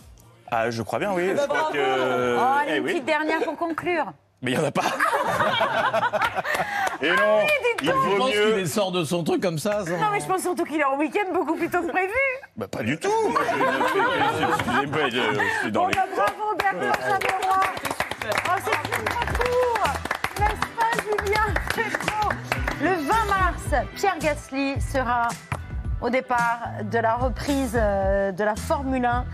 [0.51, 1.23] Ah, je crois bien, oui.
[1.25, 1.73] Eh Je crois bravo.
[1.73, 2.37] que...
[2.37, 2.91] oh, allez, Eh une oui.
[2.91, 4.13] petite dernière pour conclure.
[4.43, 4.83] Mais il n'y en a pas.
[7.03, 7.39] Et non,
[7.81, 8.53] il Je vaut pense mieux...
[8.55, 9.83] qu'il sort de son truc comme ça.
[9.85, 12.13] sans- Non, mais je pense surtout qu'il est en week-end beaucoup plus tôt que prévu.
[12.55, 13.09] Bah pas du tout.
[13.29, 15.93] Moi, je, excusez-moi, je, suis dans Bon, les...
[15.95, 17.59] bah, bravo, Bernard Chameroy.
[18.25, 19.87] Oh, c'est tout parcours.
[20.39, 22.29] N'est-ce pas, Julien C'est trop.
[22.81, 25.27] Le 20 mars, Pierre Gasly sera
[26.01, 29.25] au départ de la reprise euh, de la Formule 1.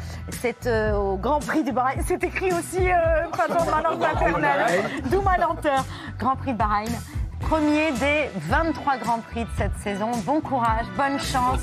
[0.42, 2.02] C'est euh, au Grand Prix du Bahreïn.
[2.08, 4.82] C'est écrit aussi, euh, pardon, ma langue maternelle.
[5.12, 5.84] D'où ma lenteur.
[6.18, 6.90] Grand Prix de Bahreïn.
[7.40, 10.12] Premier des 23 Grands Prix de cette saison.
[10.26, 11.62] Bon courage, bonne chance.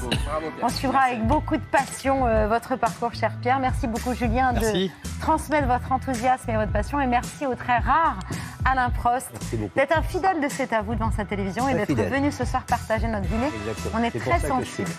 [0.62, 3.60] On suivra avec beaucoup de passion euh, votre parcours, cher Pierre.
[3.60, 4.88] Merci beaucoup, Julien, Merci.
[5.04, 7.00] de transmettre votre enthousiasme et votre passion.
[7.00, 8.18] Et merci au très rare
[8.64, 9.30] Alain Prost
[9.76, 12.64] d'être un fidèle de C'est à vous devant sa télévision et d'être venu ce soir
[12.64, 13.46] partager notre dîner.
[13.46, 14.00] Exactement.
[14.00, 14.90] On est, très ça que je suis sensible.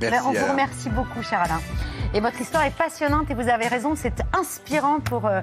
[0.00, 0.10] là.
[0.10, 0.50] Merci, on vous Alain.
[0.50, 1.60] remercie beaucoup, cher Alain.
[2.14, 5.40] Et votre histoire est passionnante et vous avez raison, c'est inspirant pour euh,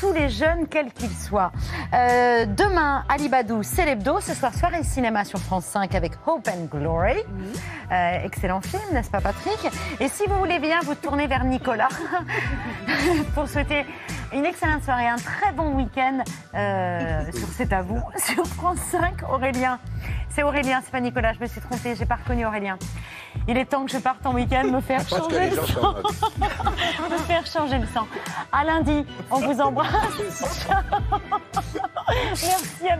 [0.00, 1.52] tous les jeunes, quels qu'ils soient.
[1.94, 4.20] Euh, demain, Ali Badou, c'est l'hebdo.
[4.20, 7.18] Ce soir, soirée cinéma sur France 5 avec Hope and Glory.
[7.90, 9.58] Euh, excellent film, n'est-ce pas, Patrick?
[10.00, 11.88] Et si vous voulez bien vous tourner vers Nicolas
[13.34, 13.86] pour souhaiter
[14.32, 16.18] une excellente soirée, un très bon week-end
[16.54, 19.78] euh, sur C'est à vous, sur France 5, Aurélien.
[20.28, 22.78] C'est Aurélien, c'est pas Nicolas, je me suis trompée, j'ai pas reconnu Aurélien.
[23.48, 25.94] Il est temps que je parte en week-end, me faire changer le sang.
[27.10, 28.06] me faire changer le sang.
[28.52, 29.85] À lundi, on vous embrasse.
[32.42, 32.88] Merci.
[32.88, 32.98] À...